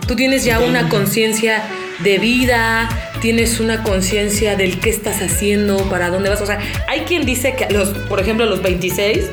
Tú 0.07 0.15
tienes 0.15 0.43
ya 0.43 0.59
una 0.59 0.89
conciencia 0.89 1.63
de 1.99 2.17
vida, 2.17 2.89
tienes 3.21 3.59
una 3.61 3.81
conciencia 3.83 4.55
del 4.57 4.79
qué 4.79 4.89
estás 4.89 5.21
haciendo, 5.21 5.77
para 5.89 6.09
dónde 6.09 6.29
vas. 6.29 6.41
O 6.41 6.45
sea, 6.45 6.59
hay 6.89 7.01
quien 7.01 7.25
dice 7.25 7.55
que, 7.55 7.73
los, 7.73 7.89
por 7.89 8.19
ejemplo, 8.19 8.45
a 8.45 8.49
los 8.49 8.61
26 8.61 9.25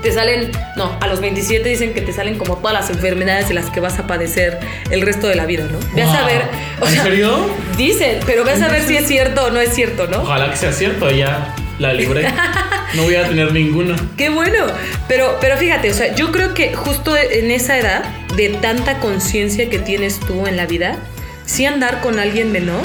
te 0.00 0.12
salen, 0.12 0.52
no, 0.76 0.96
a 1.00 1.08
los 1.08 1.20
27 1.20 1.68
dicen 1.68 1.92
que 1.92 2.00
te 2.02 2.12
salen 2.12 2.38
como 2.38 2.58
todas 2.58 2.72
las 2.72 2.88
enfermedades 2.90 3.48
de 3.48 3.54
las 3.54 3.68
que 3.70 3.80
vas 3.80 3.98
a 3.98 4.06
padecer 4.06 4.56
el 4.92 5.00
resto 5.02 5.26
de 5.26 5.34
la 5.34 5.44
vida, 5.44 5.64
¿no? 5.68 5.78
Ve 5.92 6.02
a 6.02 6.06
Wow. 6.06 6.14
saber. 6.14 6.42
o 6.80 6.86
¿En 6.86 6.92
sea, 6.92 7.02
serio? 7.02 7.50
Dicen, 7.76 8.20
pero 8.24 8.44
ve 8.44 8.52
a 8.52 8.58
saber 8.58 8.82
si 8.82 8.96
es 8.96 9.08
cierto 9.08 9.46
o 9.46 9.50
no 9.50 9.58
es 9.60 9.74
cierto, 9.74 10.06
¿no? 10.06 10.18
Ojalá 10.22 10.50
que 10.52 10.56
sea 10.56 10.70
cierto, 10.72 11.10
ya 11.10 11.52
la 11.80 11.92
libré. 11.92 12.28
No 12.94 13.02
voy 13.04 13.14
a 13.16 13.28
tener 13.28 13.52
ninguna. 13.52 13.96
Qué 14.16 14.28
bueno. 14.30 14.66
Pero, 15.08 15.36
pero 15.40 15.56
fíjate, 15.56 15.90
o 15.90 15.94
sea, 15.94 16.14
yo 16.14 16.32
creo 16.32 16.54
que 16.54 16.74
justo 16.74 17.16
en 17.16 17.50
esa 17.50 17.78
edad, 17.78 18.02
de 18.36 18.48
tanta 18.50 18.98
conciencia 19.00 19.68
que 19.68 19.78
tienes 19.78 20.20
tú 20.20 20.46
en 20.46 20.56
la 20.56 20.66
vida, 20.66 20.96
si 21.44 21.66
andar 21.66 22.00
con 22.00 22.18
alguien 22.18 22.52
menor, 22.52 22.82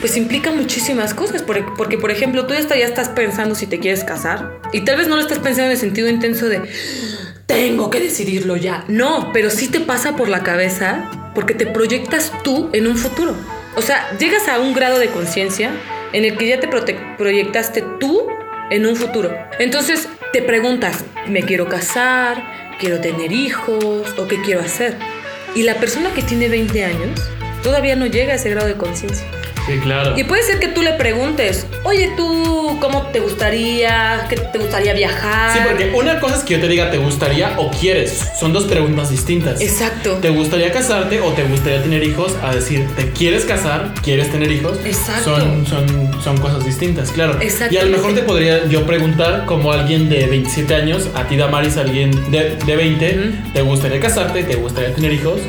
pues 0.00 0.16
implica 0.16 0.50
muchísimas 0.52 1.14
cosas. 1.14 1.42
Porque, 1.42 1.64
porque, 1.76 1.98
por 1.98 2.10
ejemplo, 2.10 2.46
tú 2.46 2.54
ya, 2.54 2.60
está- 2.60 2.76
ya 2.76 2.86
estás 2.86 3.08
pensando 3.08 3.54
si 3.54 3.66
te 3.66 3.78
quieres 3.78 4.04
casar. 4.04 4.58
Y 4.72 4.82
tal 4.82 4.96
vez 4.96 5.08
no 5.08 5.16
lo 5.16 5.22
estás 5.22 5.38
pensando 5.38 5.66
en 5.66 5.72
el 5.72 5.78
sentido 5.78 6.08
intenso 6.08 6.46
de 6.46 6.60
tengo 7.46 7.90
que 7.90 8.00
decidirlo 8.00 8.56
ya. 8.56 8.84
No, 8.88 9.30
pero 9.32 9.50
sí 9.50 9.68
te 9.68 9.80
pasa 9.80 10.16
por 10.16 10.28
la 10.28 10.42
cabeza 10.42 11.10
porque 11.34 11.54
te 11.54 11.66
proyectas 11.66 12.32
tú 12.44 12.68
en 12.72 12.86
un 12.86 12.96
futuro. 12.96 13.34
O 13.76 13.82
sea, 13.82 14.10
llegas 14.18 14.48
a 14.48 14.58
un 14.58 14.74
grado 14.74 14.98
de 14.98 15.08
conciencia 15.08 15.70
en 16.12 16.24
el 16.24 16.36
que 16.36 16.46
ya 16.48 16.60
te 16.60 16.68
proyectaste 16.68 17.84
tú 18.00 18.26
en 18.70 18.86
un 18.86 18.96
futuro. 18.96 19.36
Entonces 19.58 20.08
te 20.32 20.42
preguntas, 20.42 21.04
¿me 21.26 21.42
quiero 21.42 21.68
casar? 21.68 22.42
¿Quiero 22.78 23.00
tener 23.00 23.32
hijos? 23.32 24.14
¿O 24.18 24.28
qué 24.28 24.40
quiero 24.42 24.60
hacer? 24.60 24.96
Y 25.54 25.62
la 25.62 25.74
persona 25.74 26.12
que 26.14 26.22
tiene 26.22 26.48
20 26.48 26.84
años 26.84 27.20
todavía 27.62 27.96
no 27.96 28.06
llega 28.06 28.32
a 28.32 28.36
ese 28.36 28.50
grado 28.50 28.68
de 28.68 28.74
conciencia. 28.76 29.26
Sí, 29.68 29.78
claro. 29.80 30.18
Y 30.18 30.24
puede 30.24 30.42
ser 30.42 30.58
que 30.58 30.68
tú 30.68 30.82
le 30.82 30.94
preguntes, 30.94 31.66
oye, 31.84 32.10
tú, 32.16 32.78
¿cómo 32.80 33.02
te 33.12 33.20
gustaría? 33.20 34.26
¿Qué 34.28 34.36
te 34.36 34.58
gustaría 34.58 34.94
viajar? 34.94 35.52
Sí, 35.52 35.58
porque 35.66 35.92
una 35.94 36.18
cosa 36.20 36.36
es 36.36 36.42
que 36.42 36.54
yo 36.54 36.60
te 36.60 36.68
diga 36.68 36.90
te 36.90 36.96
gustaría 36.98 37.54
o 37.58 37.70
quieres. 37.70 38.18
Son 38.40 38.52
dos 38.52 38.64
preguntas 38.64 39.10
distintas. 39.10 39.60
Exacto. 39.60 40.14
¿Te 40.22 40.30
gustaría 40.30 40.72
casarte 40.72 41.20
o 41.20 41.32
te 41.32 41.42
gustaría 41.42 41.82
tener 41.82 42.02
hijos? 42.02 42.34
A 42.42 42.54
decir, 42.54 42.86
¿te 42.96 43.10
quieres 43.10 43.44
casar? 43.44 43.92
¿Quieres 44.02 44.30
tener 44.32 44.50
hijos? 44.50 44.78
Exacto. 44.84 45.36
Son, 45.38 45.66
son, 45.66 46.22
son 46.22 46.38
cosas 46.38 46.64
distintas, 46.64 47.10
claro. 47.10 47.38
Y 47.70 47.76
a 47.76 47.84
lo 47.84 47.90
mejor 47.90 48.14
te 48.14 48.22
podría 48.22 48.66
yo 48.66 48.86
preguntar, 48.86 49.44
como 49.44 49.72
alguien 49.72 50.08
de 50.08 50.26
27 50.26 50.74
años, 50.74 51.08
a 51.14 51.24
ti 51.24 51.36
Damaris, 51.36 51.76
alguien 51.76 52.10
de, 52.30 52.56
de 52.56 52.76
20, 52.76 53.18
Ujú. 53.18 53.52
¿te 53.52 53.62
gustaría 53.62 54.00
casarte? 54.00 54.44
¿Te 54.44 54.56
gustaría 54.56 54.94
tener 54.94 55.12
hijos? 55.12 55.40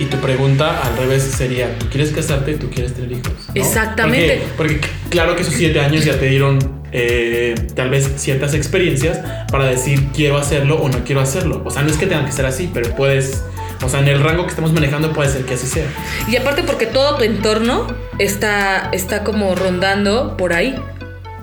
Y 0.00 0.06
tu 0.06 0.16
pregunta 0.16 0.80
al 0.82 0.96
revés 0.96 1.22
sería, 1.22 1.78
¿tú 1.78 1.86
quieres 1.90 2.10
casarte? 2.10 2.54
¿Tú 2.54 2.70
quieres 2.70 2.94
tener 2.94 3.12
hijos? 3.12 3.34
¿no? 3.48 3.54
Exactamente. 3.54 4.42
Porque, 4.56 4.76
porque 4.76 4.88
claro 5.10 5.36
que 5.36 5.42
esos 5.42 5.52
7 5.52 5.78
años 5.78 6.06
ya 6.06 6.18
te 6.18 6.26
dieron 6.26 6.80
eh, 6.90 7.54
tal 7.76 7.90
vez 7.90 8.10
ciertas 8.16 8.54
experiencias 8.54 9.20
para 9.52 9.66
decir 9.66 10.08
quiero 10.14 10.38
hacerlo 10.38 10.76
o 10.80 10.88
no 10.88 11.04
quiero 11.04 11.20
hacerlo. 11.20 11.62
O 11.66 11.70
sea, 11.70 11.82
no 11.82 11.90
es 11.90 11.98
que 11.98 12.06
tengan 12.06 12.24
que 12.24 12.32
ser 12.32 12.46
así, 12.46 12.70
pero 12.72 12.96
puedes... 12.96 13.44
O 13.82 13.90
sea, 13.90 14.00
en 14.00 14.08
el 14.08 14.22
rango 14.22 14.44
que 14.44 14.50
estamos 14.50 14.72
manejando 14.72 15.12
puede 15.12 15.30
ser 15.30 15.44
que 15.44 15.54
así 15.54 15.66
sea. 15.66 15.84
Y 16.28 16.36
aparte 16.36 16.62
porque 16.62 16.86
todo 16.86 17.16
tu 17.16 17.24
entorno 17.24 17.86
está, 18.18 18.88
está 18.92 19.22
como 19.22 19.54
rondando 19.54 20.36
por 20.38 20.54
ahí. 20.54 20.74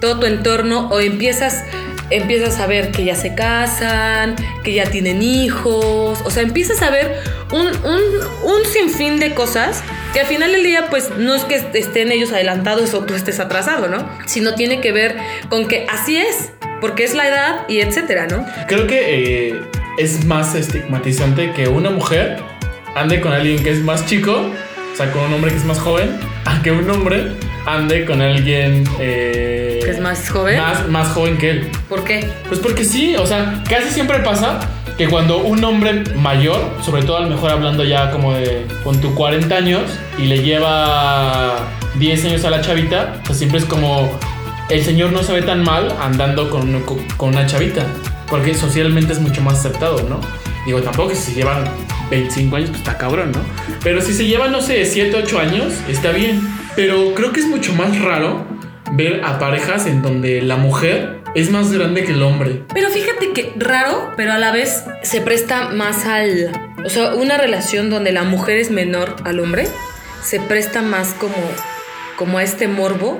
Todo 0.02 0.20
tu 0.20 0.26
entorno 0.26 0.88
o 0.89 1.00
empiezas, 1.00 1.63
empiezas 2.10 2.60
a 2.60 2.67
ver 2.67 2.91
que 2.91 3.06
ya 3.06 3.15
se 3.15 3.34
casan, 3.34 4.36
que 4.63 4.74
ya 4.74 4.86
tienen 4.86 5.22
hijos. 5.22 6.20
O 6.24 6.30
sea, 6.30 6.43
empiezas 6.43 6.82
a 6.84 6.91
ver 6.91 7.17
un, 7.52 7.68
un, 7.68 8.02
un 8.44 8.66
sinfín 8.66 9.20
de 9.20 9.34
cosas 9.34 9.84
que 10.14 10.22
al 10.22 10.26
final 10.26 10.52
del 10.52 10.64
día, 10.64 10.88
pues 10.90 11.12
no 11.18 11.36
es 11.36 11.44
que 11.44 11.56
estén 11.74 12.12
ellos 12.12 12.32
adelantados 12.32 12.94
o 12.94 13.04
tú 13.04 13.14
estés 13.14 13.40
atrasado, 13.40 13.88
¿no? 13.88 14.08
Sino 14.26 14.56
tiene 14.56 14.82
que 14.82 14.92
ver 14.92 15.18
con 15.50 15.68
que 15.68 15.86
así 15.90 16.18
es, 16.18 16.52
porque 16.82 17.04
es 17.04 17.14
la 17.14 17.28
edad 17.28 17.66
y 17.68 17.80
etcétera, 17.80 18.28
¿no? 18.28 18.46
Creo 18.68 18.88
que 18.88 19.50
eh, 19.50 19.62
es 19.98 20.26
más 20.26 20.56
estigmatizante 20.56 21.52
que 21.54 21.68
una 21.68 21.90
mujer 21.90 22.38
ande 22.96 23.22
con 23.22 23.32
alguien 23.34 23.64
que 23.64 23.72
es 23.72 23.80
más 23.80 24.06
chico, 24.06 24.52
o 24.94 24.96
sea, 24.96 25.12
con 25.12 25.24
un 25.24 25.34
hombre 25.34 25.52
que 25.52 25.58
es 25.58 25.66
más 25.66 25.80
joven, 25.80 26.20
a 26.46 26.62
que 26.62 26.72
un 26.72 26.90
hombre 26.90 27.32
ande 27.68 28.06
con 28.06 28.22
alguien 28.22 28.84
eh, 29.00 29.80
Que 29.84 29.92
es 29.92 30.00
más 30.00 30.30
joven. 30.30 30.60
más, 30.60 30.88
más 30.88 31.08
joven 31.10 31.38
que 31.38 31.50
él. 31.52 31.70
¿Por 31.90 32.04
qué? 32.04 32.28
Pues 32.48 32.60
porque 32.60 32.84
sí, 32.86 33.16
o 33.16 33.26
sea, 33.28 33.62
casi 33.70 33.90
siempre 33.90 34.20
pasa 34.20 34.60
que 34.98 35.08
cuando 35.08 35.38
un 35.40 35.64
hombre 35.64 36.04
mayor, 36.16 36.60
sobre 36.84 37.04
todo 37.04 37.18
a 37.18 37.22
lo 37.22 37.30
mejor 37.30 37.52
hablando 37.52 37.84
ya 37.84 38.10
como 38.10 38.34
de 38.34 38.66
con 38.84 39.00
tu 39.00 39.14
40 39.14 39.56
años 39.56 39.82
y 40.18 40.24
le 40.24 40.42
lleva 40.42 41.68
10 41.96 42.26
años 42.26 42.46
a 42.46 42.50
la 42.50 42.62
chavita, 42.62 43.22
pues 43.26 43.38
siempre 43.38 43.60
es 43.60 43.66
como 43.66 44.18
el 44.70 44.84
señor 44.84 45.12
no 45.12 45.24
se 45.24 45.34
ve 45.34 45.42
tan 45.44 45.64
mal 45.64 45.94
andando 46.02 46.50
con, 46.50 46.82
con- 46.82 47.30
una 47.30 47.46
chavita, 47.46 47.86
porque 48.30 48.54
socialmente 48.56 49.14
es 49.14 49.20
mucho 49.20 49.42
más 49.42 49.60
aceptado, 49.60 50.02
¿no? 50.10 50.20
Digo, 50.66 50.82
tampoco 50.82 51.10
que 51.10 51.16
si 51.16 51.32
se 51.32 51.36
llevan 51.36 51.64
25 52.10 52.56
años, 52.56 52.70
pues 52.70 52.82
está 52.82 52.98
cabrón, 52.98 53.32
¿no? 53.32 53.40
Pero 53.84 54.02
si 54.02 54.14
se 54.14 54.26
llevan, 54.26 54.52
no 54.52 54.62
sé, 54.62 54.84
7, 54.86 55.16
8 55.24 55.40
años, 55.40 55.74
está 55.88 56.12
bien. 56.12 56.42
Pero 56.78 57.13
creo 57.16 57.34
que 57.34 57.40
es 57.42 57.48
mucho 57.48 57.74
más 57.74 58.00
raro 58.00 58.46
ver 58.92 59.22
a 59.26 59.40
parejas 59.40 59.86
en 59.88 60.02
donde 60.02 60.42
la 60.42 60.56
mujer 60.58 61.18
es 61.36 61.50
más 61.52 61.74
grande 61.74 62.04
que 62.06 62.12
el 62.13 62.22
hombre. 62.22 62.62
Pero 62.74 62.90
fíjate 62.90 63.32
que 63.34 63.52
raro, 63.58 64.12
pero 64.16 64.32
a 64.32 64.38
la 64.38 64.52
vez 64.52 64.84
se 65.02 65.20
presta 65.22 65.70
más 65.70 66.06
al... 66.06 66.52
O 66.86 66.90
sea, 66.90 67.16
una 67.16 67.38
relación 67.38 67.90
donde 67.90 68.12
la 68.12 68.24
mujer 68.24 68.58
es 68.58 68.70
menor 68.72 69.16
al 69.26 69.40
hombre, 69.40 69.68
se 70.24 70.40
presta 70.40 70.82
más 70.84 71.16
como, 71.20 71.36
como 72.16 72.38
a 72.38 72.44
este 72.44 72.68
morbo 72.68 73.20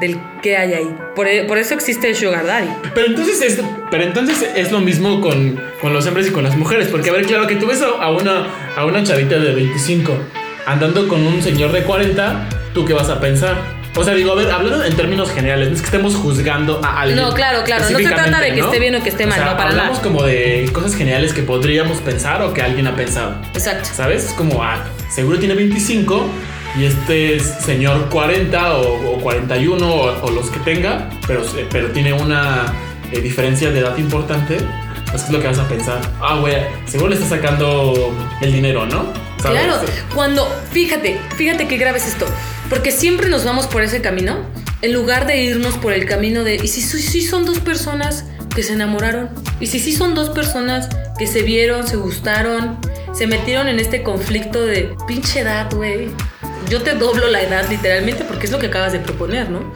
del 0.00 0.18
que 0.42 0.56
hay 0.58 0.74
ahí. 0.74 0.94
Por, 1.16 1.26
e- 1.26 1.44
por 1.44 1.56
eso 1.58 1.72
existe 1.74 2.08
el 2.10 2.16
sugar 2.16 2.44
daddy. 2.46 2.68
Pero 2.94 3.06
entonces 3.06 3.40
es, 3.42 3.60
pero 3.90 4.04
entonces 4.04 4.46
es 4.54 4.70
lo 4.70 4.80
mismo 4.80 5.20
con, 5.22 5.58
con 5.80 5.92
los 5.94 6.06
hombres 6.06 6.28
y 6.28 6.32
con 6.32 6.44
las 6.44 6.56
mujeres. 6.56 6.88
Porque, 6.88 7.08
a 7.10 7.14
ver, 7.14 7.24
claro, 7.26 7.46
que 7.46 7.56
tú 7.56 7.66
ves 7.66 7.80
a, 7.82 7.86
a 8.02 8.10
una, 8.10 8.46
a 8.76 8.84
una 8.84 9.02
chavita 9.02 9.38
de 9.38 9.54
25 9.54 10.12
andando 10.66 11.08
con 11.08 11.26
un 11.26 11.42
señor 11.42 11.72
de 11.72 11.82
40, 11.82 12.48
¿tú 12.74 12.84
qué 12.84 12.92
vas 12.92 13.08
a 13.08 13.20
pensar? 13.20 13.56
O 13.96 14.04
sea, 14.04 14.14
digo, 14.14 14.32
a 14.32 14.34
ver, 14.36 14.50
hablando 14.50 14.84
en 14.84 14.94
términos 14.94 15.30
generales, 15.32 15.68
no 15.68 15.74
es 15.74 15.80
que 15.80 15.86
estemos 15.86 16.14
juzgando 16.14 16.80
a 16.84 17.00
alguien. 17.00 17.20
No, 17.20 17.34
claro, 17.34 17.64
claro, 17.64 17.90
no 17.90 17.98
se 17.98 18.04
trata 18.04 18.40
de 18.40 18.54
que 18.54 18.60
esté 18.60 18.78
bien 18.78 18.94
o 18.94 19.02
que 19.02 19.08
esté 19.08 19.24
O 19.24 19.28
mal, 19.28 19.36
sea, 19.36 19.50
no, 19.50 19.56
para 19.56 19.70
hablamos 19.70 19.98
nada. 19.98 20.02
como 20.02 20.22
de 20.22 20.70
cosas 20.72 20.94
generales 20.94 21.32
que 21.32 21.42
podríamos 21.42 21.98
pensar 21.98 22.40
o 22.42 22.54
que 22.54 22.62
alguien 22.62 22.86
ha 22.86 22.94
pensado. 22.94 23.34
Exacto. 23.52 23.88
¿Sabes? 23.92 24.26
Es 24.26 24.32
como, 24.32 24.62
ah, 24.62 24.84
seguro 25.10 25.38
tiene 25.40 25.54
25 25.54 26.24
y 26.78 26.84
este 26.84 27.34
es 27.34 27.42
señor 27.42 28.08
40 28.10 28.74
o, 28.76 29.16
o 29.16 29.20
41 29.20 29.92
o, 29.92 30.24
o 30.24 30.30
los 30.30 30.50
que 30.50 30.60
tenga, 30.60 31.10
pero, 31.26 31.42
pero 31.70 31.88
tiene 31.88 32.12
una 32.12 32.72
eh, 33.10 33.20
diferencia 33.20 33.72
de 33.72 33.80
edad 33.80 33.96
importante. 33.98 34.58
Pues, 35.10 35.22
¿qué 35.22 35.26
es 35.26 35.32
lo 35.32 35.40
que 35.40 35.48
vas 35.48 35.58
a 35.58 35.66
pensar? 35.66 36.00
Ah, 36.20 36.36
güey, 36.38 36.54
seguro 36.86 37.10
le 37.10 37.16
está 37.16 37.28
sacando 37.28 38.14
el 38.40 38.52
dinero, 38.52 38.86
¿no? 38.86 39.12
¿Sabes? 39.42 39.62
Claro, 39.64 39.80
cuando, 40.14 40.46
fíjate, 40.70 41.18
fíjate 41.36 41.66
qué 41.66 41.76
grave 41.76 41.98
es 41.98 42.06
esto, 42.06 42.26
porque 42.70 42.92
siempre 42.92 43.28
nos 43.28 43.44
vamos 43.44 43.66
por 43.66 43.82
ese 43.82 44.00
camino, 44.00 44.46
en 44.80 44.92
lugar 44.92 45.26
de 45.26 45.42
irnos 45.42 45.76
por 45.76 45.92
el 45.92 46.06
camino 46.06 46.44
de, 46.44 46.54
¿y 46.54 46.68
si 46.68 46.80
sí 46.80 47.02
si 47.02 47.20
son 47.20 47.44
dos 47.44 47.58
personas 47.58 48.24
que 48.54 48.62
se 48.62 48.74
enamoraron? 48.74 49.28
¿Y 49.58 49.66
si 49.66 49.80
sí 49.80 49.92
son 49.92 50.14
dos 50.14 50.30
personas 50.30 50.88
que 51.18 51.26
se 51.26 51.42
vieron, 51.42 51.86
se 51.86 51.96
gustaron, 51.96 52.78
se 53.12 53.26
metieron 53.26 53.66
en 53.66 53.80
este 53.80 54.04
conflicto 54.04 54.64
de 54.64 54.94
pinche 55.06 55.40
edad, 55.40 55.68
güey? 55.74 56.10
Yo 56.68 56.80
te 56.82 56.94
doblo 56.94 57.26
la 57.28 57.42
edad 57.42 57.68
literalmente 57.68 58.24
porque 58.24 58.46
es 58.46 58.52
lo 58.52 58.60
que 58.60 58.66
acabas 58.66 58.92
de 58.92 59.00
proponer, 59.00 59.50
¿no? 59.50 59.74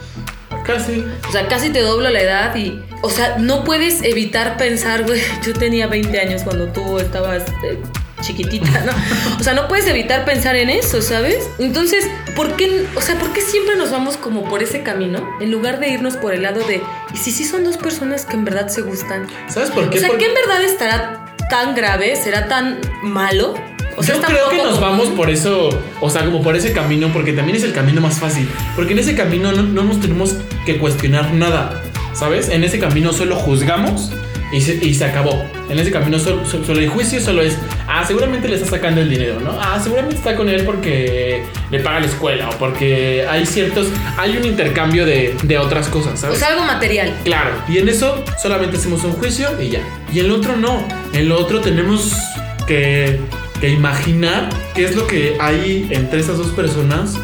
Casi. 0.64 1.04
O 1.28 1.33
sea, 1.33 1.48
casi 1.48 1.70
te 1.70 1.80
doblo 1.80 2.09
la 2.09 2.20
edad 2.20 2.54
y, 2.54 2.80
o 3.02 3.11
sea, 3.11 3.37
no 3.38 3.64
puedes 3.64 4.02
evitar 4.02 4.57
pensar, 4.57 5.04
güey, 5.04 5.20
yo 5.44 5.52
tenía 5.52 5.88
20 5.88 6.18
años 6.20 6.42
cuando 6.42 6.68
tú 6.68 7.00
estabas 7.00 7.44
eh, 7.64 7.78
chiquitita, 8.24 8.84
¿no? 8.84 8.92
O 9.38 9.42
sea, 9.42 9.54
no 9.54 9.68
puedes 9.68 9.87
evitar 9.87 10.24
pensar 10.24 10.56
en 10.56 10.70
eso, 10.70 11.02
¿sabes? 11.02 11.48
Entonces, 11.58 12.08
¿por 12.34 12.56
qué, 12.56 12.87
o 12.94 13.00
sea, 13.00 13.18
por 13.18 13.32
qué 13.32 13.40
siempre 13.40 13.76
nos 13.76 13.90
vamos 13.90 14.16
como 14.16 14.44
por 14.44 14.62
ese 14.62 14.82
camino 14.82 15.28
en 15.40 15.50
lugar 15.50 15.78
de 15.80 15.88
irnos 15.88 16.16
por 16.16 16.34
el 16.34 16.42
lado 16.42 16.60
de, 16.66 16.82
¿y 17.12 17.16
si 17.16 17.30
sí 17.30 17.44
son 17.44 17.64
dos 17.64 17.76
personas 17.76 18.24
que 18.24 18.34
en 18.34 18.44
verdad 18.44 18.68
se 18.68 18.82
gustan? 18.82 19.26
¿Sabes 19.48 19.70
por 19.70 19.90
qué? 19.90 19.98
O 19.98 20.00
sea, 20.00 20.10
¿qué 20.18 20.26
en 20.26 20.34
verdad 20.34 20.62
estará 20.62 21.34
tan 21.50 21.74
grave? 21.74 22.16
¿Será 22.16 22.48
tan 22.48 22.78
malo? 23.02 23.54
O 23.96 24.02
sea, 24.02 24.16
yo 24.16 24.22
creo 24.22 24.48
que 24.50 24.56
nos 24.56 24.80
vamos 24.80 25.08
por 25.10 25.30
eso, 25.30 25.68
o 26.00 26.10
sea, 26.10 26.24
como 26.24 26.42
por 26.42 26.56
ese 26.56 26.72
camino, 26.72 27.12
porque 27.12 27.32
también 27.32 27.56
es 27.56 27.62
el 27.62 27.72
camino 27.72 28.00
más 28.00 28.18
fácil. 28.18 28.48
Porque 28.74 28.92
en 28.92 28.98
ese 28.98 29.14
camino 29.14 29.52
no, 29.52 29.62
no 29.62 29.84
nos 29.84 30.00
tenemos 30.00 30.34
que 30.66 30.78
cuestionar 30.78 31.32
nada, 31.32 31.80
¿sabes? 32.12 32.48
En 32.48 32.64
ese 32.64 32.80
camino 32.80 33.12
solo 33.12 33.37
juzgamos 33.37 34.10
y 34.54 34.60
se, 34.60 34.74
y 34.74 34.94
se 34.94 35.04
acabó. 35.04 35.44
En 35.68 35.78
ese 35.78 35.90
camino 35.90 36.18
solo, 36.18 36.44
solo- 36.46 36.78
el 36.78 36.88
juicio 36.88 37.20
solo 37.20 37.42
es, 37.42 37.58
ah, 37.88 38.04
seguramente 38.06 38.48
le 38.48 38.54
está 38.56 38.68
sacando 38.68 39.00
el 39.00 39.10
dinero, 39.10 39.40
¿no? 39.40 39.50
Ah, 39.60 39.80
seguramente 39.82 40.16
está 40.16 40.36
con 40.36 40.48
él 40.48 40.62
porque 40.64 41.42
le 41.70 41.80
paga 41.80 42.00
la 42.00 42.06
escuela 42.06 42.48
o 42.50 42.52
porque 42.58 43.26
hay 43.28 43.44
ciertos, 43.46 43.88
hay 44.16 44.36
un 44.36 44.44
intercambio 44.44 45.04
de, 45.06 45.34
de 45.42 45.58
otras 45.58 45.88
cosas, 45.88 46.14
O 46.14 46.16
¿sabes? 46.16 46.38
sea, 46.38 46.48
algo 46.48 46.64
material. 46.64 47.12
Claro, 47.24 47.50
y 47.68 47.78
en 47.78 47.88
eso 47.88 48.22
solamente 48.40 48.76
hacemos 48.76 49.02
un 49.04 49.12
juicio 49.14 49.48
y 49.60 49.70
ya. 49.70 49.80
Y 50.12 50.20
en 50.20 50.28
lo 50.28 50.36
otro 50.36 50.56
no. 50.56 50.86
En 51.12 51.28
lo 51.28 51.38
otro 51.38 51.60
tenemos 51.60 52.12
que, 52.66 53.18
que 53.60 53.70
imaginar 53.70 54.48
qué 54.74 54.84
es 54.84 54.94
lo 54.94 55.06
que 55.06 55.36
hay 55.40 55.88
entre 55.90 56.20
esas 56.20 56.38
dos 56.38 56.48
personas 56.52 57.14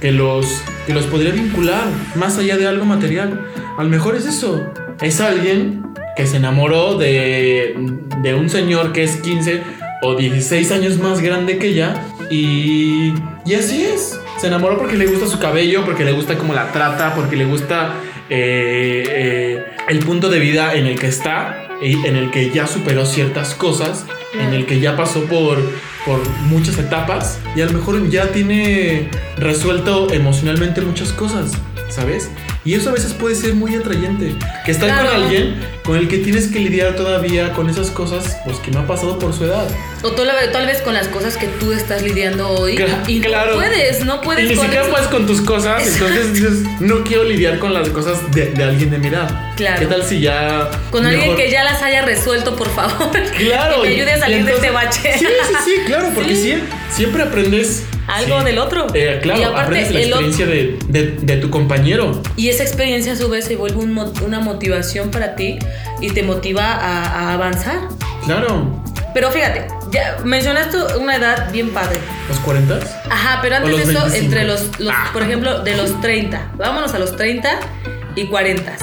que 0.00 0.12
los, 0.12 0.46
que 0.86 0.94
los 0.94 1.06
podría 1.06 1.32
vincular 1.32 1.84
más 2.14 2.38
allá 2.38 2.56
de 2.56 2.66
algo 2.68 2.84
material. 2.84 3.40
A 3.78 3.82
lo 3.82 3.88
mejor 3.88 4.14
es 4.14 4.26
eso. 4.26 4.64
Es 5.00 5.20
alguien 5.20 5.82
que 6.16 6.26
se 6.26 6.36
enamoró 6.36 6.96
de, 6.96 7.74
de 8.22 8.34
un 8.34 8.48
señor 8.50 8.92
que 8.92 9.04
es 9.04 9.16
15 9.16 9.62
o 10.02 10.14
16 10.14 10.72
años 10.72 10.98
más 10.98 11.20
grande 11.20 11.58
que 11.58 11.68
ella 11.68 12.06
y, 12.30 13.12
y 13.44 13.54
así 13.54 13.84
es. 13.84 14.18
Se 14.38 14.48
enamoró 14.48 14.76
porque 14.78 14.96
le 14.96 15.06
gusta 15.06 15.26
su 15.26 15.38
cabello, 15.38 15.84
porque 15.84 16.04
le 16.04 16.12
gusta 16.12 16.36
cómo 16.36 16.52
la 16.52 16.70
trata, 16.72 17.14
porque 17.14 17.36
le 17.36 17.46
gusta 17.46 17.94
eh, 18.28 19.04
eh, 19.08 19.64
el 19.88 20.00
punto 20.00 20.28
de 20.28 20.38
vida 20.40 20.74
en 20.74 20.86
el 20.86 20.98
que 20.98 21.06
está, 21.06 21.68
en 21.80 22.16
el 22.16 22.30
que 22.30 22.50
ya 22.50 22.66
superó 22.66 23.06
ciertas 23.06 23.54
cosas, 23.54 24.04
en 24.34 24.52
el 24.52 24.66
que 24.66 24.80
ya 24.80 24.96
pasó 24.96 25.24
por, 25.24 25.58
por 26.04 26.28
muchas 26.48 26.78
etapas 26.78 27.40
y 27.54 27.60
a 27.62 27.66
lo 27.66 27.72
mejor 27.72 28.08
ya 28.10 28.28
tiene 28.32 29.08
resuelto 29.38 30.12
emocionalmente 30.12 30.80
muchas 30.80 31.12
cosas, 31.12 31.52
¿sabes? 31.88 32.28
Y 32.64 32.74
eso 32.74 32.90
a 32.90 32.92
veces 32.92 33.12
puede 33.14 33.34
ser 33.36 33.54
muy 33.54 33.74
atrayente. 33.76 34.34
Que 34.64 34.72
estar 34.72 34.88
Claro. 34.88 35.08
con 35.10 35.22
alguien 35.22 35.54
con 35.84 35.96
el 35.96 36.08
que 36.08 36.18
tienes 36.18 36.48
que 36.48 36.58
lidiar 36.58 36.96
todavía 36.96 37.52
con 37.52 37.70
esas 37.70 37.90
cosas 37.92 38.36
pues, 38.44 38.58
que 38.58 38.72
no 38.72 38.80
ha 38.80 38.86
pasado 38.88 39.18
por 39.20 39.32
su 39.32 39.44
edad. 39.44 39.66
O 40.02 40.10
tal, 40.12 40.28
tal 40.52 40.66
vez 40.66 40.82
con 40.82 40.94
las 40.94 41.06
cosas 41.08 41.36
que 41.36 41.46
tú 41.46 41.72
estás 41.72 42.02
lidiando 42.02 42.48
hoy. 42.48 42.76
Cla- 42.76 43.02
y 43.06 43.20
claro. 43.20 43.52
no 43.52 43.56
puedes, 43.58 44.04
no 44.04 44.20
puedes 44.20 44.44
y 44.46 44.48
ni 44.54 44.56
siquiera 44.60 44.82
eso. 44.82 44.90
puedes 44.90 45.06
con 45.08 45.26
tus 45.26 45.40
cosas, 45.42 45.86
entonces 45.86 46.32
dices, 46.34 46.52
no 46.80 47.04
quiero 47.04 47.22
lidiar 47.24 47.58
con 47.60 47.72
las 47.72 47.88
cosas 47.90 48.18
de, 48.32 48.46
de 48.50 48.64
alguien 48.64 48.90
de 48.90 48.98
mi 48.98 49.06
edad. 49.08 49.54
Claro. 49.56 49.78
¿Qué 49.80 49.86
tal 49.86 50.02
si 50.04 50.20
ya... 50.20 50.68
Con 50.90 51.06
alguien 51.06 51.36
que 51.36 51.50
ya 51.50 51.62
las 51.64 51.80
haya 51.82 52.02
resuelto, 52.02 52.56
por 52.56 52.68
favor. 52.74 53.10
Claro. 53.38 53.82
que 53.82 53.88
me 53.88 53.94
ayude 53.94 54.12
a 54.12 54.18
salir 54.18 54.44
de 54.44 54.52
este 54.52 54.70
bache. 54.70 55.18
Sí, 55.18 55.26
sí, 55.26 55.54
sí, 55.64 55.72
claro, 55.86 56.10
porque 56.14 56.34
Sí. 56.36 56.62
Siempre 56.96 57.22
aprendes... 57.22 57.84
Algo 58.08 58.38
sí, 58.38 58.44
del 58.44 58.58
otro. 58.58 58.86
eh, 58.94 59.18
claro, 59.20 59.40
Y 59.40 59.42
aparte, 59.44 59.62
aprendes 59.80 59.92
la 59.92 60.00
experiencia 60.00 60.46
de, 60.46 60.78
de- 60.88 61.10
de 61.20 61.36
tu 61.38 61.50
compañero. 61.50 62.22
Y 62.36 62.48
esa 62.50 62.62
experiencia 62.62 63.12
a 63.14 63.16
su 63.16 63.28
vez 63.28 63.44
se 63.46 63.56
vuelve 63.56 63.78
un 63.78 63.96
una 64.24 64.38
motivación 64.40 65.10
para 65.10 65.34
ti 65.34 65.58
y 66.00 66.10
te 66.10 66.22
motiva 66.22 66.64
a, 66.72 67.04
a 67.30 67.32
avanzar. 67.32 67.80
Claro. 68.24 68.80
Pero 69.12 69.30
fíjate, 69.32 69.66
ya 69.90 70.18
mencionaste 70.24 70.76
una 71.00 71.16
edad 71.16 71.50
bien 71.50 71.70
padre. 71.70 71.98
¿Los 72.28 72.38
40? 72.40 72.78
Ajá, 73.10 73.40
pero 73.42 73.56
antes 73.56 73.74
de 73.76 73.82
eso, 73.92 73.92
25. 74.02 74.16
entre 74.24 74.44
los, 74.44 74.78
los 74.78 74.94
Ah. 74.94 75.10
por 75.12 75.22
ejemplo, 75.22 75.60
de 75.64 75.76
los 75.76 76.00
30. 76.00 76.52
Vámonos 76.58 76.94
a 76.94 76.98
los 77.00 77.16
30 77.16 77.58
y 78.14 78.26
40. 78.26 78.76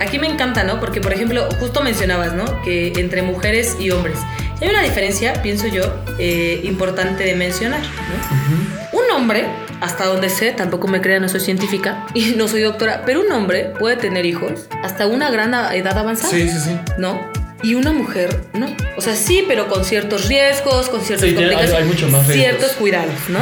Aquí 0.00 0.18
me 0.18 0.26
encanta, 0.26 0.64
¿no? 0.64 0.80
Porque, 0.80 1.00
por 1.00 1.12
ejemplo, 1.12 1.48
justo 1.60 1.82
mencionabas, 1.82 2.32
¿no? 2.34 2.60
Que 2.62 2.92
entre 2.96 3.22
mujeres 3.22 3.76
y 3.80 3.90
hombres. 3.90 4.18
Y 4.60 4.64
hay 4.64 4.70
una 4.70 4.82
diferencia, 4.82 5.40
pienso 5.42 5.66
yo, 5.68 5.82
eh, 6.18 6.60
importante 6.64 7.24
de 7.24 7.34
mencionar, 7.34 7.80
¿no? 7.80 8.98
Un 8.98 9.10
hombre, 9.12 9.46
hasta 9.80 10.04
donde 10.06 10.28
sé, 10.28 10.52
tampoco 10.52 10.86
me 10.88 11.00
crean, 11.00 11.22
no 11.22 11.28
soy 11.28 11.40
científica 11.40 12.06
y 12.14 12.34
no 12.36 12.48
soy 12.48 12.60
doctora, 12.62 13.02
pero 13.06 13.20
un 13.22 13.32
hombre 13.32 13.72
puede 13.78 13.96
tener 13.96 14.26
hijos 14.26 14.66
hasta 14.82 15.06
una 15.06 15.30
gran 15.30 15.54
edad 15.74 15.96
avanzada. 15.98 16.30
Sí, 16.32 16.48
sí, 16.48 16.58
sí. 16.60 16.76
¿no? 16.98 17.20
Y 17.62 17.74
una 17.74 17.92
mujer, 17.92 18.40
no. 18.54 18.66
O 18.96 19.00
sea, 19.02 19.14
sí, 19.14 19.44
pero 19.46 19.68
con 19.68 19.84
ciertos 19.84 20.28
riesgos, 20.28 20.88
con 20.88 21.00
ciertas 21.02 21.28
Sí, 21.28 21.34
hay- 21.34 21.34
complicaciones, 21.36 21.82
hay 21.82 21.88
mucho 21.88 22.08
más 22.08 22.26
riesgos. 22.26 22.34
ciertos 22.58 22.72
cuidados, 22.76 23.14
¿no? 23.28 23.40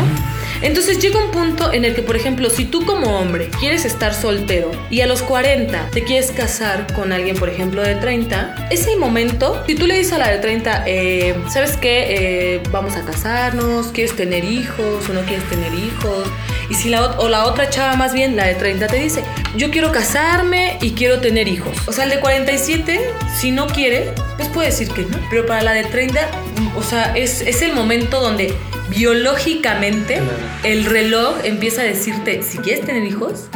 Entonces 0.62 0.99
llega 0.99 1.23
un 1.23 1.31
punto 1.31 1.73
en 1.73 1.85
el 1.85 1.94
que, 1.94 2.03
por 2.03 2.16
ejemplo, 2.16 2.51
si 2.51 2.64
tú 2.64 2.85
como 2.85 3.18
hombre 3.18 3.49
quieres 3.61 3.85
estar 3.85 4.14
soltero 4.14 4.71
y 4.90 5.01
a 5.01 5.07
los 5.07 5.23
40 5.23 5.90
te 5.90 6.05
quieres 6.05 6.33
casar 6.33 6.92
con 6.94 7.12
alguien, 7.12 7.37
por 7.37 7.49
ejemplo, 7.49 7.83
de 7.83 7.94
30, 7.94 8.68
ese 8.71 8.97
momento, 8.97 9.62
si 9.66 9.75
tú 9.75 9.87
le 9.87 9.97
dices 9.97 10.14
a 10.14 10.18
la 10.18 10.29
de 10.31 10.38
30, 10.38 10.85
eh, 10.87 11.37
¿sabes 11.49 11.77
qué? 11.77 12.07
Eh, 12.09 12.62
vamos 12.71 12.97
a 12.97 13.05
casarnos, 13.05 13.88
¿quieres 13.88 14.16
tener 14.16 14.44
hijos 14.44 15.09
o 15.09 15.12
no 15.12 15.23
quieres 15.23 15.44
tener 15.49 15.73
hijos? 15.75 16.27
Y 16.71 16.75
si 16.75 16.90
la, 16.90 17.18
o 17.18 17.29
la 17.29 17.47
otra 17.47 17.71
chava 17.71 17.97
más 17.97 18.12
bien, 18.12 18.37
la 18.37 18.47
de 18.47 18.55
30, 18.55 18.88
te 18.88 18.97
dice, 18.97 19.23
yo 19.57 19.71
quiero 19.71 19.90
casarme 19.90 20.79
y 20.83 20.92
quiero 20.92 21.21
tener 21.21 21.49
hijos. 21.49 21.77
O 21.87 21.92
sea, 21.92 22.05
el 22.05 22.11
de 22.11 22.21
47, 22.21 23.01
si 23.35 23.53
no 23.53 23.66
quiere, 23.68 24.12
pues 24.37 24.49
puede 24.49 24.68
decir 24.68 24.88
que 24.90 25.03
no. 25.03 25.18
Pero 25.31 25.47
para 25.47 25.62
la 25.62 25.73
de 25.73 25.85
30, 25.85 26.21
mm, 26.57 26.77
o 26.77 26.83
sea, 26.83 27.16
es, 27.16 27.40
es 27.40 27.62
el 27.62 27.73
momento 27.73 28.21
donde 28.21 28.55
biológicamente 28.88 30.14
Claro. 30.14 30.31
el 30.64 30.85
reloj 30.85 31.37
empieza 31.44 31.83
a 31.83 31.85
decirte, 31.85 32.42
si 32.42 32.59
quieres 32.59 32.85
tener 32.85 33.05
hijos, 33.05 33.48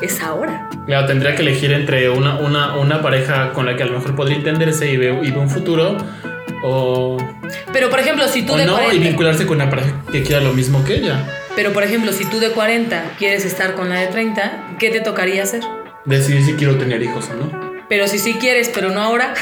es 0.00 0.20
ahora. 0.20 0.68
Claro, 0.86 1.06
tendría 1.06 1.34
que 1.34 1.42
elegir 1.42 1.72
entre 1.72 2.08
una, 2.10 2.38
una, 2.38 2.76
una 2.76 3.02
pareja 3.02 3.52
con 3.52 3.66
la 3.66 3.76
que 3.76 3.82
a 3.82 3.86
lo 3.86 3.92
mejor 3.98 4.14
podría 4.14 4.36
entenderse 4.36 4.90
y 4.90 4.96
ve, 4.96 5.18
y 5.22 5.30
ve 5.30 5.38
un 5.38 5.48
futuro 5.50 5.96
o, 6.62 7.16
Pero 7.72 7.90
por 7.90 7.98
ejemplo, 8.00 8.26
si 8.28 8.42
tú 8.42 8.54
o 8.54 8.56
de 8.56 8.66
no, 8.66 8.74
y 8.74 8.84
40, 8.84 9.08
vincularse 9.08 9.46
con 9.46 9.56
una 9.56 9.70
pareja 9.70 10.02
que 10.12 10.22
quiera 10.22 10.40
lo 10.42 10.52
mismo 10.52 10.84
que 10.84 10.96
ella. 10.96 11.24
pero 11.54 11.72
por 11.72 11.82
ejemplo, 11.82 12.12
si 12.12 12.24
tú 12.26 12.38
de 12.40 12.50
40 12.50 13.14
quieres 13.18 13.44
estar 13.44 13.74
con 13.74 13.88
la 13.88 14.00
de 14.00 14.06
30, 14.08 14.76
¿qué 14.78 14.90
te 14.90 15.00
tocaría 15.00 15.42
hacer? 15.42 15.62
Decidir 16.04 16.44
si 16.44 16.52
quiero 16.54 16.76
tener 16.76 17.02
hijos 17.02 17.28
o 17.30 17.34
no. 17.34 17.65
Pero 17.88 18.08
si 18.08 18.18
sí 18.18 18.34
quieres, 18.34 18.70
pero 18.74 18.90
no 18.90 19.00
ahora. 19.00 19.34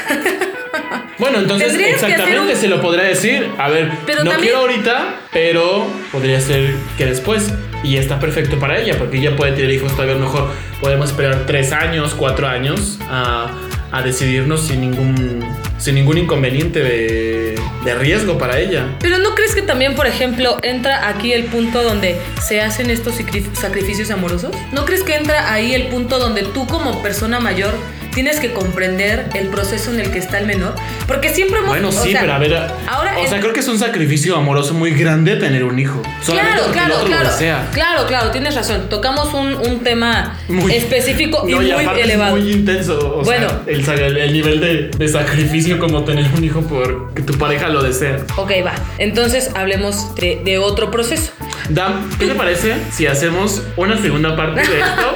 Bueno, 1.17 1.39
entonces 1.39 1.73
exactamente 1.79 2.53
un- 2.53 2.55
se 2.59 2.67
lo 2.67 2.81
podría 2.81 3.05
decir. 3.05 3.49
A 3.57 3.69
ver, 3.69 3.89
Pero 4.05 4.23
no 4.23 4.31
también- 4.31 4.51
quiero 4.53 4.59
ahorita, 4.59 5.15
pero 5.31 5.87
podría 6.11 6.39
ser 6.41 6.75
que 6.97 7.05
después. 7.05 7.51
Y 7.83 7.97
está 7.97 8.19
perfecto 8.19 8.57
para 8.59 8.79
ella, 8.79 8.97
porque 8.97 9.17
ella 9.17 9.35
puede 9.35 9.51
tener 9.51 9.69
hijos 9.71 9.91
todavía 9.95 10.15
mejor. 10.15 10.49
Podemos 10.81 11.09
esperar 11.11 11.43
tres 11.45 11.71
años, 11.71 12.15
cuatro 12.17 12.47
años 12.47 12.97
a, 13.09 13.51
a 13.91 14.01
decidirnos 14.01 14.61
sin 14.67 14.81
ningún, 14.81 15.45
sin 15.77 15.93
ningún 15.95 16.17
inconveniente 16.17 16.79
de, 16.79 17.55
de 17.83 17.95
riesgo 17.95 18.39
para 18.39 18.59
ella. 18.59 18.87
Pero 18.99 19.19
¿no 19.19 19.35
crees 19.35 19.53
que 19.53 19.61
también, 19.61 19.93
por 19.93 20.07
ejemplo, 20.07 20.57
entra 20.63 21.07
aquí 21.09 21.31
el 21.31 21.43
punto 21.45 21.83
donde 21.83 22.17
se 22.41 22.59
hacen 22.59 22.89
estos 22.89 23.19
sacri- 23.19 23.53
sacrificios 23.53 24.09
amorosos? 24.09 24.51
¿No 24.71 24.83
crees 24.85 25.03
que 25.03 25.13
entra 25.15 25.53
ahí 25.53 25.75
el 25.75 25.83
punto 25.87 26.17
donde 26.17 26.41
tú 26.41 26.65
como 26.65 27.03
persona 27.03 27.39
mayor 27.39 27.75
tienes 28.15 28.39
que 28.39 28.51
comprender 28.53 29.27
el 29.35 29.49
proceso 29.49 29.91
en 29.93 29.99
el 29.99 30.09
que 30.09 30.17
está 30.17 30.39
el 30.39 30.47
menor? 30.47 30.73
Porque 31.05 31.29
siempre 31.29 31.59
hemos... 31.59 31.69
Bueno, 31.69 31.91
sí, 31.91 32.11
sea, 32.13 32.21
pero 32.21 32.33
a 32.33 32.39
ver. 32.39 32.55
ahora 32.87 33.15
o 33.19 33.27
sea, 33.27 33.39
creo 33.39 33.53
que 33.53 33.59
es 33.59 33.67
un 33.67 33.77
sacrificio 33.77 34.35
amoroso 34.35 34.73
muy 34.73 34.91
grande 34.91 35.35
tener 35.35 35.63
un 35.63 35.77
hijo. 35.77 36.01
Solamente 36.23 36.53
Claro, 36.55 36.63
porque 36.65 36.79
el 36.79 36.85
claro, 36.87 37.05
claro. 37.05 37.29
desea. 37.29 37.67
Claro, 37.73 38.07
claro, 38.07 38.31
tienes 38.31 38.55
razón. 38.55 38.89
Tocamos 38.89 39.33
un, 39.33 39.53
un 39.55 39.81
tema 39.81 40.39
Muy- 40.47 40.73
específico 40.73 41.45
y 41.47 41.53
muy 41.53 41.69
es 41.69 41.87
elevado. 42.03 42.37
muy 42.37 42.51
intenso. 42.51 43.19
O 43.19 43.23
Bueno. 43.23 43.47
sea, 43.83 43.93
el, 43.93 43.99
el- 44.01 44.17
el 44.17 44.33
nivel 44.33 44.59
de, 44.59 44.89
de 44.97 45.07
sacrificio 45.09 45.77
como 45.77 46.03
tener 46.05 46.25
un 46.35 46.43
hijo 46.43 46.61
porque 46.61 47.21
tu 47.21 47.37
pareja 47.37 47.67
lo 47.69 47.83
desea. 47.83 48.17
Ok, 48.37 48.51
va. 48.65 48.73
Entonces 48.97 49.51
hablemos 49.55 50.15
de, 50.15 50.41
de 50.45 50.57
otro 50.57 50.89
proceso. 50.89 51.31
Dam, 51.69 52.09
¿qué 52.19 52.27
te 52.27 52.35
parece 52.35 52.75
si 52.91 53.07
hacemos 53.07 53.63
una 53.75 53.99
segunda 53.99 54.35
parte 54.35 54.61
de 54.61 54.79
esto? 54.79 55.15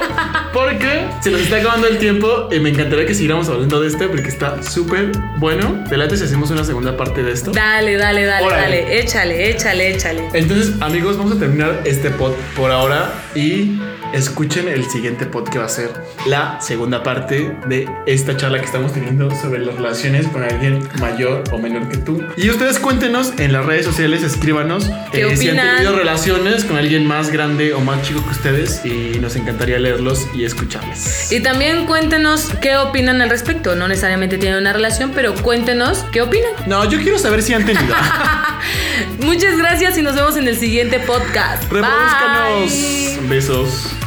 Porque 0.52 1.06
se 1.22 1.30
nos 1.30 1.42
está 1.42 1.56
acabando 1.58 1.86
el 1.86 1.98
tiempo 1.98 2.48
y 2.50 2.58
me 2.58 2.70
encantaría 2.70 3.06
que 3.06 3.14
siguiéramos 3.14 3.48
hablando 3.48 3.80
de 3.80 3.88
este 3.88 4.08
porque 4.08 4.28
está 4.28 4.60
súper 4.62 5.12
bueno. 5.38 5.84
Delante 5.88 6.16
si 6.16 6.24
hacemos 6.24 6.50
una 6.50 6.64
segunda 6.64 6.96
parte 6.96 7.22
de 7.22 7.32
esto. 7.32 7.52
Dale, 7.52 7.96
dale, 7.96 8.24
dale, 8.24 8.46
Órale. 8.46 8.62
dale. 8.82 8.98
Échale, 9.00 9.50
échale, 9.50 9.94
échale. 9.94 10.28
Entonces, 10.34 10.74
amigos, 10.80 11.16
vamos 11.16 11.36
a 11.36 11.38
terminar 11.38 11.82
este 11.84 12.10
pod 12.10 12.32
por 12.56 12.72
ahora 12.72 13.12
y 13.34 13.78
escuchen 14.12 14.68
el 14.68 14.88
siguiente 14.88 15.26
pod 15.26 15.48
que 15.48 15.58
va 15.58 15.66
a 15.66 15.68
ser 15.68 15.90
la 16.26 16.60
segunda 16.60 17.02
parte 17.02 17.56
de 17.66 17.88
esta 18.06 18.36
charla 18.36 18.58
que 18.58 18.66
estamos 18.66 18.92
teniendo 18.92 19.30
sobre 19.34 19.60
las 19.60 19.74
relaciones 19.76 20.26
con 20.28 20.42
alguien 20.42 20.88
mayor 21.00 21.44
o 21.52 21.58
menor 21.58 21.88
que 21.88 21.98
tú. 21.98 22.22
Y 22.36 22.50
ustedes 22.50 22.78
cuéntenos 22.78 23.32
en 23.38 23.52
las 23.52 23.64
redes 23.64 23.86
sociales, 23.86 24.22
escríbanos 24.22 24.88
eh, 24.88 24.94
¿Qué 25.12 25.36
si 25.36 25.48
han 25.48 25.56
tenido 25.56 25.96
relaciones 25.96 26.64
con 26.64 26.76
alguien 26.76 27.06
más 27.06 27.30
grande 27.30 27.72
o 27.72 27.80
más 27.80 28.02
chico 28.02 28.22
que 28.24 28.30
ustedes 28.30 28.84
y 28.84 29.18
nos 29.20 29.36
encantaría 29.36 29.78
leerlos 29.78 30.26
y 30.34 30.44
escucharles. 30.44 31.30
Y 31.32 31.40
también 31.40 31.86
cuéntenos 31.86 32.48
qué 32.60 32.76
opinan 32.76 33.20
al 33.20 33.30
respecto. 33.30 33.74
No 33.76 33.88
necesariamente 33.88 34.38
tienen 34.38 34.58
una 34.58 34.72
relación, 34.72 35.12
pero 35.14 35.34
cuéntenos 35.34 36.04
qué 36.12 36.22
opinan. 36.22 36.50
No, 36.66 36.88
yo 36.88 37.00
quiero 37.00 37.18
saber 37.18 37.42
si 37.42 37.54
han 37.54 37.64
tenido. 37.64 37.94
Muchas 39.20 39.56
gracias 39.56 39.98
y 39.98 40.02
nos 40.02 40.14
vemos 40.14 40.36
en 40.36 40.48
el 40.48 40.56
siguiente 40.56 40.98
podcast. 41.00 41.62
Reproduzcanos. 41.70 43.28
Besos. 43.28 43.99